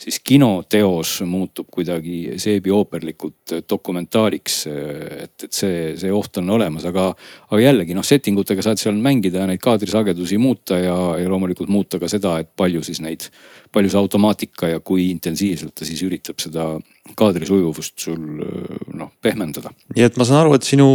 [0.00, 4.58] siis kinoteos muutub kuidagi seebiooperlikult dokumentaaliks.
[4.66, 7.10] et, et see, see oht on olemas, aga,
[7.48, 11.72] aga jällegi noh, setting utega saad seal mängida ja neid kaadrisagedusi muuta ja, ja loomulikult
[11.72, 13.28] muuta ka seda, et palju siis neid,
[13.72, 16.74] palju see automaatika ja kui intensiivselt ta siis üritab seda
[17.18, 19.72] kaadri sujuvust sul noh pehmendada.
[19.96, 20.86] nii et ma saan aru, et sinu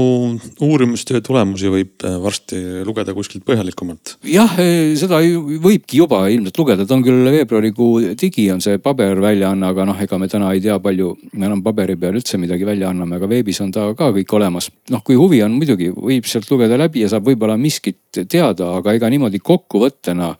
[0.63, 4.15] uurimustöö tulemusi võib äh, varsti lugeda kuskilt põhjalikumalt.
[4.29, 9.69] jah, äh, seda võibki juba ilmselt lugeda, ta on küll veebruarikuu digi on see paberväljaanne,
[9.71, 12.91] aga noh, ega me täna ei tea, palju me enam paberi peal üldse midagi välja
[12.91, 14.69] anname, aga veebis on ta ka kõik olemas.
[14.93, 18.95] noh, kui huvi on, muidugi võib sealt lugeda läbi ja saab võib-olla miskit teada, aga
[18.95, 20.33] ega niimoodi kokkuvõttena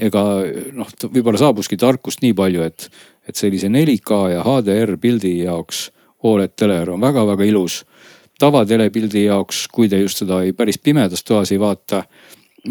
[0.00, 0.22] ega
[0.76, 2.88] noh, võib-olla saabuski tarkust nii palju, et
[3.30, 5.88] et sellise 4K ja HDR pildi jaoks
[6.28, 7.84] Oled teler on väga-väga ilus.
[8.40, 12.02] tavatelepildi jaoks, kui te just seda ei, päris pimedas toas ei vaata,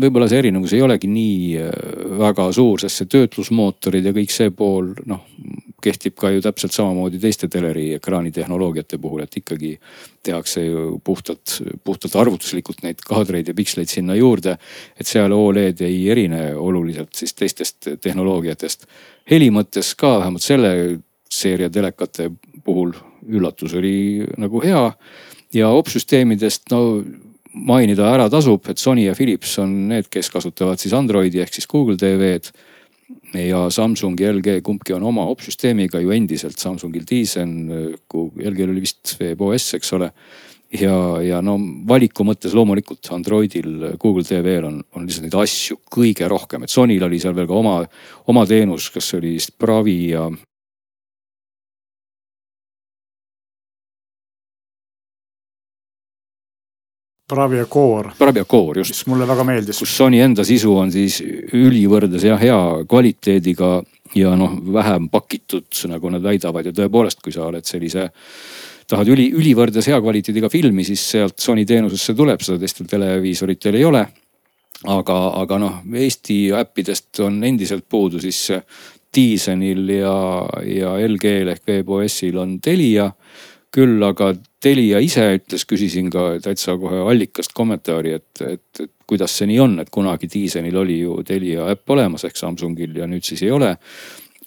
[0.01, 1.71] võib-olla see erinevus ei olegi nii äh,
[2.19, 5.25] väga suur, sest see töötlusmootorid ja kõik see pool noh
[5.81, 9.73] kehtib ka ju täpselt samamoodi teiste teleri ekraanitehnoloogiate puhul, et ikkagi
[10.25, 14.57] tehakse ju puhtalt, puhtalt arvutuslikult neid kaadreid ja piksleid sinna juurde.
[14.99, 18.85] et seal Oled ei erine oluliselt siis teistest tehnoloogiatest.
[19.29, 20.71] Heli mõttes ka vähemalt selle
[21.29, 22.31] seeria telekate
[22.65, 22.93] puhul
[23.29, 24.91] üllatus oli nagu hea.
[25.53, 27.03] ja opsüsteemidest no
[27.53, 31.67] mainida ära tasub, et Sony ja Philips on need, kes kasutavad siis Androidi ehk siis
[31.67, 32.51] Google TV-d
[33.33, 37.55] ja Samsung ja LG kumbki on oma opsüsteemiga ju endiselt Samsungil Tizen,
[38.09, 40.11] LG-l oli vist WebOS, eks ole.
[40.73, 40.95] Ja,
[41.25, 41.57] ja no
[41.87, 47.07] valiku mõttes loomulikult Androidil, Google TV-l on, on lihtsalt neid asju kõige rohkem, et Sonyl
[47.07, 47.79] oli seal veel ka oma,
[48.29, 50.29] oma teenus, kas oli vist Bravi ja
[57.29, 58.11] Bravia Core.
[58.17, 58.89] Bravia Core, just.
[58.89, 59.79] mis mulle väga meeldis.
[59.83, 61.19] kus Sony enda sisu on siis
[61.53, 62.57] ülivõrdes ja hea
[62.89, 63.83] kvaliteediga
[64.17, 68.09] ja noh, vähem pakitud, nagu nad väidavad ja tõepoolest, kui sa oled sellise
[68.89, 73.85] tahad üli, ülivõrdes hea kvaliteediga filmi, siis sealt Sony teenusesse tuleb, seda teistel televiisoritel ei
[73.85, 74.05] ole.
[74.87, 78.45] aga, aga noh, Eesti äppidest on endiselt puudu siis
[79.11, 80.13] Tizenil ja,
[80.63, 83.09] ja LG-l ehk WebOS-il on Telia
[83.73, 89.35] küll aga Telia ise ütles, küsisin ka täitsa kohe allikast kommentaari, et, et, et kuidas
[89.39, 93.25] see nii on, et kunagi Tizenil oli ju Telia äpp olemas ehk Samsungil ja nüüd
[93.25, 93.75] siis ei ole.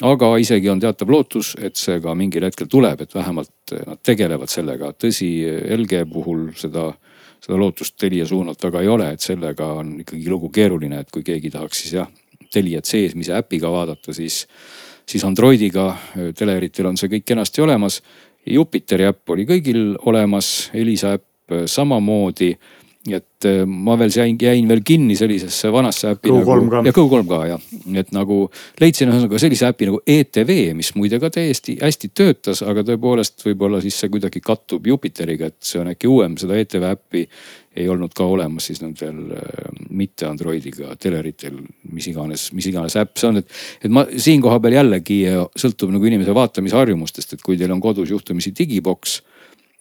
[0.02, 4.50] Aga isegi on teatav lootus, et see ka mingil hetkel tuleb, et vähemalt nad tegelevad
[4.50, 4.92] sellega.
[4.92, 5.30] tõsi,
[5.76, 6.90] LG puhul seda,
[7.42, 11.22] seda lootust Telia suunalt väga ei ole, et sellega on ikkagi lugu keeruline, et kui
[11.22, 12.10] keegi tahaks siis jah,
[12.52, 14.46] Teliat seesmise äpiga vaadata, siis
[15.08, 15.96] siis Androidiga
[16.38, 17.96] teleritel on see kõik kenasti olemas
[18.46, 22.56] Jupiteri äpp oli kõigil olemas, Elisa äpp samamoodi.
[23.10, 26.82] Et äh, ma veel jäin, jäin veel kinni sellisesse vanasse äppi Go3 nagu.
[26.86, 27.64] ja Go3 ka jah,
[27.98, 28.36] et nagu
[28.78, 33.80] leidsin ühesõnaga sellise äpi nagu ETV, mis muide ka täiesti hästi töötas, aga tõepoolest võib-olla
[33.82, 37.24] siis see kuidagi kattub Jupiteriga, et see on äkki uuem, seda ETV äppi
[37.74, 41.58] ei olnud ka olemas siis nendel äh, mitte Androidiga teleritel,
[41.90, 43.58] mis iganes, mis iganes äpp see on, et.
[43.82, 45.24] et ma siin koha peal jällegi
[45.58, 49.22] sõltub nagu inimese vaatamisharjumustest, et kui teil on kodus juhtumisi digiboks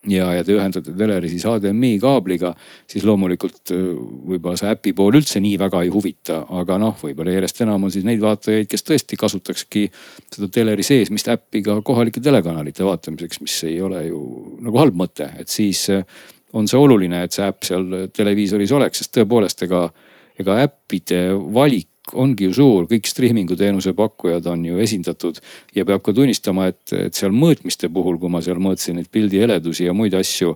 [0.10, 2.54] ja, ja te ühendate teleri siis HDMI kaabliga,
[2.90, 3.86] siis loomulikult äh,
[4.32, 7.94] võib-olla see äpi pool üldse nii väga ei huvita, aga noh, võib-olla järjest enam on
[7.94, 9.86] siis neid vaatajaid, kes tõesti kasutakski
[10.34, 14.22] seda teleri seesmist äppi ka kohalike telekanalite vaatamiseks, mis ei ole ju
[14.66, 16.06] nagu halb mõte, et siis äh,
[16.58, 19.86] on see oluline, et see äpp seal televiisoris oleks, sest tõepoolest ega,
[20.42, 25.40] ega äppide valik ongi ju suur, kõik striimingu teenuse pakkujad on ju esindatud
[25.76, 29.42] ja peab ka tunnistama, et, et seal mõõtmiste puhul, kui ma seal mõõtsin neid pildi
[29.44, 30.56] heledusi ja muid asju,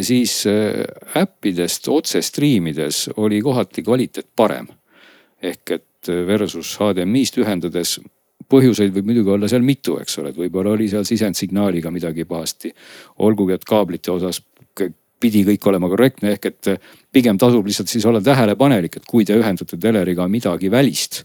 [0.00, 0.82] siis äh,
[1.18, 4.68] äppidest otse striimides oli kohati kvaliteet parem.
[5.42, 7.98] ehk et versus HDMI-st ühendades
[8.50, 12.72] põhjuseid võib muidugi olla seal mitu, eks ole, et võib-olla oli seal sisendsignaaliga midagi pahasti.
[13.18, 14.42] olgugi, et kaablite osas
[15.26, 16.72] pidi kõik olema korrektne, ehk et
[17.12, 21.24] pigem tasub lihtsalt siis olla tähelepanelik, et kui te ühendate teleriga midagi välist,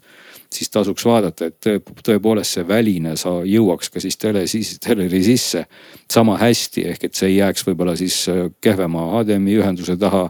[0.51, 1.67] siis tasuks vaadata, et
[2.03, 5.63] tõepoolest see väline sa jõuaks ka siis tele, siis teleri sisse
[6.11, 8.17] sama hästi, ehk et see ei jääks võib-olla siis
[8.63, 10.29] kehvema HDMI ühenduse taha.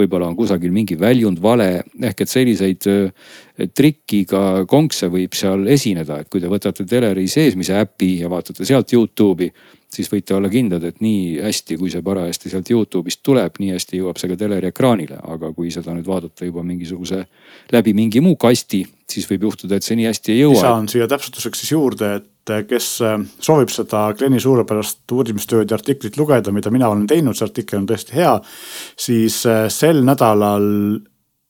[0.00, 2.86] võib-olla on kusagil mingi väljund vale, ehk et selliseid
[3.76, 8.92] trikiga konkse võib seal esineda, et kui te võtate teleri seesmise äpi ja vaatate sealt
[8.92, 9.50] Youtube'i
[9.94, 13.98] siis võite olla kindlad, et nii hästi, kui see parajasti sealt Youtube'ist tuleb, nii hästi
[13.98, 15.18] jõuab see ka teleri ekraanile.
[15.34, 17.24] aga kui seda nüüd vaadata juba mingisuguse
[17.72, 20.54] läbi mingi muu kasti, siis võib juhtuda, et see nii hästi ei jõua.
[20.58, 26.18] lisan siia täpsustuseks siis juurde, et kes äh, soovib seda Glenni suurepärast uurimistööd ja artiklit
[26.20, 28.34] lugeda, mida mina olen teinud, see artikkel on tõesti hea.
[28.98, 30.70] siis äh, sel nädalal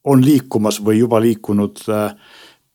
[0.05, 2.15] on liikumas või juba liikunud äh,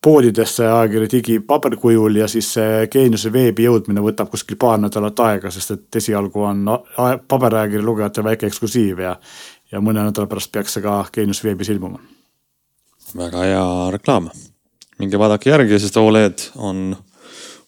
[0.06, 5.52] poodidesse ajakirja digi paberkujul ja siis see geeniuse veebi jõudmine võtab kuskil paar nädalat aega,
[5.54, 6.66] sest et esialgu on
[7.32, 9.16] paberajakirja lugejatel väike eksklusiiv ja,
[9.72, 11.98] ja mõne nädala pärast peaks see ka geenius veebis ilmuma.
[13.18, 13.64] väga hea
[13.96, 14.30] reklaam,
[15.02, 16.92] minge vaadake järgi, sest Oled on,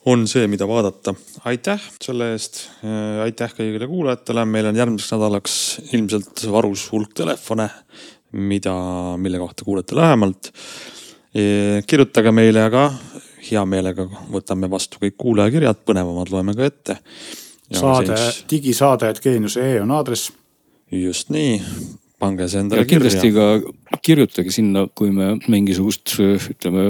[0.06, 1.16] on see, mida vaadata.
[1.50, 2.68] aitäh selle eest,
[3.24, 5.58] aitäh kõigile kuulajatele, meil on järgmiseks nädalaks
[5.90, 7.66] ilmselt varus hulk telefone,
[8.38, 8.76] mida,
[9.18, 10.52] mille kohta kuulete lähemalt
[11.88, 12.88] kirjutage meile, aga
[13.48, 16.98] hea meelega võtame vastu kõik kuulajakirjad, põnevamad loeme ka ette.
[17.72, 20.32] saade siis..., digisaade, et geenius.ee on aadress.
[20.92, 21.60] just nii,
[22.20, 23.60] pange see endale ja kindlasti kirja.
[23.60, 26.90] ka kirjutage sinna, kui me mingisugust ütleme,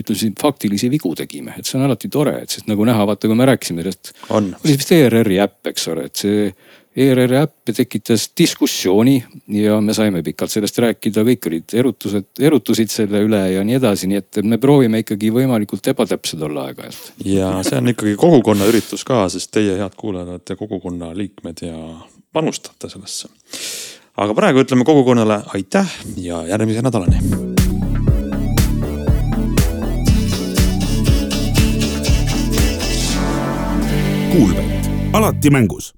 [0.00, 3.38] ütlesin faktilisi vigu tegime, et see on alati tore, et sest nagu näha, vaata, kui
[3.38, 4.12] me rääkisime sellest.
[4.34, 6.50] oli vist ERR-i äpp, eks ole, et see
[6.96, 9.24] ERR-i äpp tekitas diskussiooni
[9.54, 14.08] ja me saime pikalt sellest rääkida, kõik olid erutused, erutusid selle üle ja nii edasi,
[14.10, 17.12] nii et me proovime ikkagi võimalikult ebatäpsed olla aeg-ajalt.
[17.24, 21.78] ja see on ikkagi kogukonna üritus ka, sest teie, head kuulajad, olete kogukonna liikmed ja
[22.34, 23.30] panustate sellesse.
[24.16, 27.22] aga praegu ütleme kogukonnale aitäh ja järgmise nädalani.
[34.30, 35.94] kuulvett, alati mängus